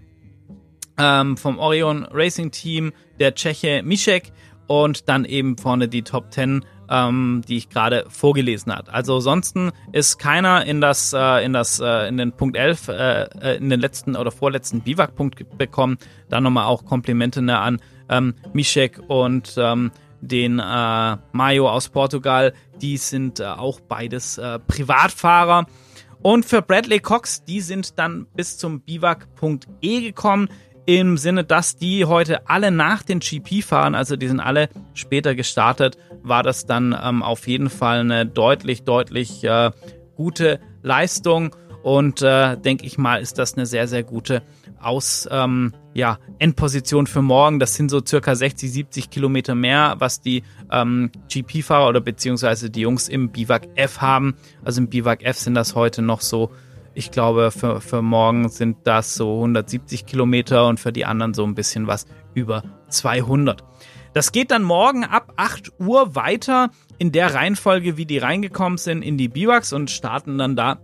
ähm, 0.98 1.36
vom 1.36 1.60
Orion 1.60 2.08
Racing 2.12 2.52
Team, 2.52 2.94
der 3.20 3.36
Tscheche 3.36 3.82
Mischek 3.84 4.32
und 4.68 5.10
dann 5.10 5.26
eben 5.26 5.58
vorne 5.58 5.88
die 5.88 6.04
Top 6.04 6.32
10 6.32 6.64
ähm, 6.90 7.42
die 7.48 7.58
ich 7.58 7.70
gerade 7.70 8.06
vorgelesen 8.10 8.74
hat. 8.74 8.90
Also 8.90 9.16
ansonsten 9.16 9.72
ist 9.92 10.20
keiner 10.20 10.66
in 10.66 10.82
das 10.82 11.14
äh, 11.14 11.44
in 11.44 11.54
das 11.54 11.80
äh, 11.80 12.08
in 12.08 12.18
den 12.18 12.32
Punkt 12.32 12.58
11 12.58 12.88
äh, 12.88 13.24
äh, 13.24 13.58
in 13.58 13.70
den 13.70 13.80
letzten 13.80 14.16
oder 14.16 14.32
vorletzten 14.32 14.82
Biwak 14.82 15.16
Punkt 15.16 15.58
bekommen. 15.58 15.98
Dann 16.30 16.44
nochmal 16.44 16.66
auch 16.66 16.86
Komplimente 16.86 17.42
ne, 17.42 17.60
an 17.60 17.82
ähm, 18.10 18.36
Mischek 18.54 19.00
und 19.08 19.56
ähm, 19.58 19.92
den 20.22 20.60
äh, 20.60 21.18
Mayo 21.32 21.70
aus 21.70 21.90
Portugal. 21.90 22.54
Die 22.82 22.98
sind 22.98 23.40
äh, 23.40 23.46
auch 23.46 23.80
beides 23.80 24.38
äh, 24.38 24.60
Privatfahrer. 24.60 25.66
Und 26.24 26.46
für 26.46 26.64
Bradley 26.64 27.00
Cox, 27.00 27.44
die 27.44 27.62
sind 27.62 28.00
dann 28.00 28.26
bis 28.36 28.58
zum 28.58 28.82
Biwak.e 28.82 30.02
gekommen, 30.02 30.50
im 30.88 31.18
Sinne, 31.18 31.44
dass 31.44 31.76
die 31.76 32.06
heute 32.06 32.50
alle 32.50 32.72
nach 32.72 33.04
den 33.04 33.20
GP 33.20 33.62
fahren, 33.62 33.94
also 33.94 34.16
die 34.16 34.30
sind 34.30 34.40
alle 34.40 34.70
später 34.94 35.36
gestartet, 35.36 35.98
war 36.24 36.44
das 36.44 36.66
dann 36.66 36.98
ähm, 37.00 37.24
auf 37.24 37.46
jeden 37.48 37.70
Fall 37.70 38.00
eine 38.00 38.26
deutlich, 38.26 38.84
deutlich 38.84 39.44
äh, 39.44 39.72
gute 40.16 40.60
Leistung. 40.82 41.56
Und 41.84 42.22
äh, 42.22 42.58
denke 42.58 42.86
ich 42.86 42.98
mal, 42.98 43.22
ist 43.22 43.38
das 43.38 43.56
eine 43.56 43.66
sehr, 43.66 43.88
sehr 43.88 44.04
gute 44.04 44.42
Aus, 44.80 45.28
ähm, 45.30 45.74
ja, 45.94 46.20
Endposition 46.40 47.06
für 47.06 47.22
morgen. 47.22 47.60
Das 47.60 47.76
sind 47.76 47.90
so 47.90 48.02
circa 48.06 48.36
60, 48.36 48.72
70 48.72 49.10
Kilometer 49.10 49.56
mehr, 49.56 49.96
was 50.00 50.22
die 50.22 50.44
ähm, 50.72 51.12
GP-Fahrer 51.30 51.88
oder 51.90 52.02
beziehungsweise 52.02 52.70
die 52.70 52.82
Jungs 52.82 53.10
im 53.10 53.30
Biwak 53.30 53.68
F 53.76 54.00
haben. 54.00 54.36
Also 54.64 54.82
im 54.82 54.88
Biwak 54.88 55.24
F 55.24 55.38
sind 55.38 55.54
das 55.54 55.76
heute 55.76 56.02
noch 56.02 56.22
so, 56.22 56.52
ich 56.98 57.12
glaube, 57.12 57.52
für, 57.52 57.80
für 57.80 58.02
morgen 58.02 58.50
sind 58.50 58.78
das 58.86 59.14
so 59.14 59.36
170 59.36 60.08
Kilometer 60.08 60.68
und 60.68 60.80
für 60.80 60.92
die 60.92 61.06
anderen 61.06 61.36
so 61.36 61.44
ein 61.44 61.54
bisschen 61.54 61.86
was 61.86 62.08
über 62.34 62.64
200. 62.90 63.64
Das 64.14 64.32
geht 64.32 64.50
dann 64.50 64.64
morgen 64.64 65.04
ab 65.04 65.32
8 65.38 65.74
Uhr 65.80 66.16
weiter 66.16 66.72
in 66.98 67.12
der 67.12 67.36
Reihenfolge, 67.36 67.98
wie 67.98 68.08
die 68.08 68.18
reingekommen 68.18 68.80
sind, 68.80 69.04
in 69.04 69.16
die 69.16 69.28
Biwaks 69.28 69.74
und 69.74 69.92
starten 69.92 70.40
dann 70.40 70.56
da 70.56 70.80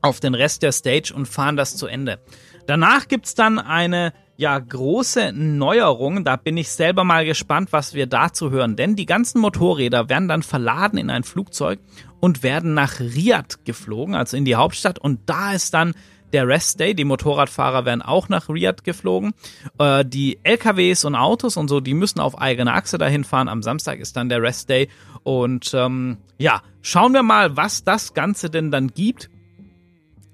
auf 0.00 0.20
den 0.20 0.34
Rest 0.34 0.62
der 0.62 0.72
Stage 0.72 1.12
und 1.14 1.28
fahren 1.28 1.56
das 1.56 1.76
zu 1.76 1.86
Ende. 1.86 2.18
Danach 2.66 3.06
gibt's 3.06 3.34
dann 3.34 3.58
eine 3.58 4.14
ja 4.36 4.58
große 4.58 5.32
Neuerung. 5.32 6.24
Da 6.24 6.36
bin 6.36 6.56
ich 6.56 6.70
selber 6.70 7.04
mal 7.04 7.26
gespannt, 7.26 7.72
was 7.72 7.92
wir 7.92 8.06
dazu 8.06 8.50
hören. 8.50 8.76
Denn 8.76 8.96
die 8.96 9.06
ganzen 9.06 9.40
Motorräder 9.40 10.08
werden 10.08 10.28
dann 10.28 10.42
verladen 10.42 10.98
in 10.98 11.10
ein 11.10 11.24
Flugzeug 11.24 11.78
und 12.26 12.42
werden 12.42 12.74
nach 12.74 12.98
Riyadh 12.98 13.58
geflogen, 13.64 14.16
also 14.16 14.36
in 14.36 14.44
die 14.44 14.56
Hauptstadt. 14.56 14.98
Und 14.98 15.20
da 15.26 15.52
ist 15.52 15.72
dann 15.74 15.94
der 16.32 16.48
Rest 16.48 16.80
Day. 16.80 16.92
Die 16.92 17.04
Motorradfahrer 17.04 17.84
werden 17.84 18.02
auch 18.02 18.28
nach 18.28 18.48
Riyadh 18.48 18.82
geflogen. 18.82 19.32
Äh, 19.78 20.04
die 20.04 20.40
LKWs 20.42 21.04
und 21.04 21.14
Autos 21.14 21.56
und 21.56 21.68
so, 21.68 21.78
die 21.78 21.94
müssen 21.94 22.18
auf 22.18 22.36
eigene 22.36 22.72
Achse 22.72 22.98
dahin 22.98 23.22
fahren. 23.22 23.46
Am 23.46 23.62
Samstag 23.62 24.00
ist 24.00 24.16
dann 24.16 24.28
der 24.28 24.42
Rest 24.42 24.68
Day. 24.68 24.88
Und 25.22 25.70
ähm, 25.72 26.16
ja, 26.36 26.62
schauen 26.82 27.12
wir 27.12 27.22
mal, 27.22 27.56
was 27.56 27.84
das 27.84 28.12
Ganze 28.12 28.50
denn 28.50 28.72
dann 28.72 28.88
gibt 28.88 29.30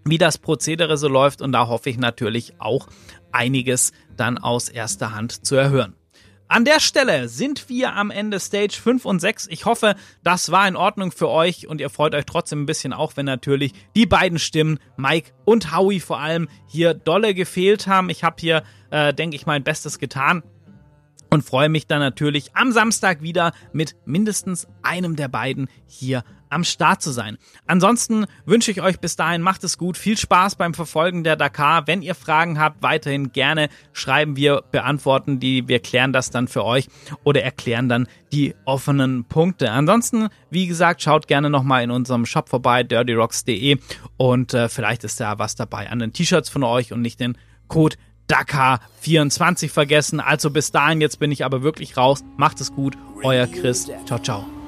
wie 0.04 0.18
das 0.18 0.38
Prozedere 0.38 0.96
so 0.96 1.06
läuft 1.06 1.42
und 1.42 1.52
da 1.52 1.68
hoffe 1.68 1.88
ich 1.88 1.96
natürlich 1.96 2.54
auch 2.58 2.88
einiges 3.30 3.92
dann 4.16 4.36
aus 4.36 4.68
erster 4.68 5.14
Hand 5.14 5.46
zu 5.46 5.54
erhören. 5.54 5.94
An 6.52 6.66
der 6.66 6.80
Stelle 6.80 7.30
sind 7.30 7.70
wir 7.70 7.94
am 7.94 8.10
Ende 8.10 8.38
Stage 8.38 8.78
5 8.78 9.06
und 9.06 9.20
6. 9.20 9.46
Ich 9.46 9.64
hoffe, 9.64 9.94
das 10.22 10.52
war 10.52 10.68
in 10.68 10.76
Ordnung 10.76 11.10
für 11.10 11.30
euch 11.30 11.66
und 11.66 11.80
ihr 11.80 11.88
freut 11.88 12.14
euch 12.14 12.26
trotzdem 12.26 12.64
ein 12.64 12.66
bisschen, 12.66 12.92
auch 12.92 13.16
wenn 13.16 13.24
natürlich 13.24 13.72
die 13.96 14.04
beiden 14.04 14.38
Stimmen, 14.38 14.78
Mike 14.98 15.30
und 15.46 15.74
Howie 15.74 15.98
vor 15.98 16.20
allem, 16.20 16.50
hier 16.68 16.92
dolle 16.92 17.32
gefehlt 17.32 17.86
haben. 17.86 18.10
Ich 18.10 18.22
habe 18.22 18.36
hier, 18.38 18.64
äh, 18.90 19.14
denke 19.14 19.34
ich, 19.34 19.46
mein 19.46 19.64
Bestes 19.64 19.98
getan 19.98 20.42
und 21.32 21.42
freue 21.42 21.70
mich 21.70 21.86
dann 21.86 22.00
natürlich 22.00 22.54
am 22.54 22.72
Samstag 22.72 23.22
wieder 23.22 23.52
mit 23.72 23.96
mindestens 24.04 24.68
einem 24.82 25.16
der 25.16 25.28
beiden 25.28 25.68
hier 25.86 26.24
am 26.50 26.62
Start 26.62 27.00
zu 27.00 27.10
sein. 27.10 27.38
Ansonsten 27.66 28.26
wünsche 28.44 28.70
ich 28.70 28.82
euch 28.82 29.00
bis 29.00 29.16
dahin, 29.16 29.40
macht 29.40 29.64
es 29.64 29.78
gut, 29.78 29.96
viel 29.96 30.18
Spaß 30.18 30.56
beim 30.56 30.74
Verfolgen 30.74 31.24
der 31.24 31.36
Dakar. 31.36 31.86
Wenn 31.86 32.02
ihr 32.02 32.14
Fragen 32.14 32.60
habt, 32.60 32.82
weiterhin 32.82 33.32
gerne 33.32 33.70
schreiben 33.94 34.36
wir, 34.36 34.62
beantworten 34.70 35.40
die, 35.40 35.68
wir 35.68 35.80
klären 35.80 36.12
das 36.12 36.28
dann 36.28 36.48
für 36.48 36.66
euch 36.66 36.88
oder 37.24 37.42
erklären 37.42 37.88
dann 37.88 38.08
die 38.30 38.54
offenen 38.66 39.24
Punkte. 39.24 39.70
Ansonsten, 39.70 40.28
wie 40.50 40.66
gesagt, 40.66 41.00
schaut 41.00 41.28
gerne 41.28 41.48
nochmal 41.48 41.82
in 41.82 41.90
unserem 41.90 42.26
Shop 42.26 42.50
vorbei, 42.50 42.82
dirtyrocks.de 42.82 43.78
und 44.18 44.52
äh, 44.52 44.68
vielleicht 44.68 45.04
ist 45.04 45.18
da 45.18 45.38
was 45.38 45.54
dabei 45.54 45.88
an 45.88 45.98
den 45.98 46.12
T-Shirts 46.12 46.50
von 46.50 46.62
euch 46.62 46.92
und 46.92 47.00
nicht 47.00 47.20
den 47.20 47.38
Code 47.68 47.96
Dakar 48.32 48.80
24 49.00 49.70
vergessen. 49.70 50.18
Also 50.18 50.48
bis 50.50 50.72
dahin, 50.72 51.02
jetzt 51.02 51.18
bin 51.18 51.30
ich 51.30 51.44
aber 51.44 51.62
wirklich 51.62 51.98
raus. 51.98 52.24
Macht 52.38 52.60
es 52.62 52.72
gut, 52.72 52.96
euer 53.22 53.46
Chris. 53.46 53.90
Ciao, 54.06 54.18
ciao. 54.18 54.61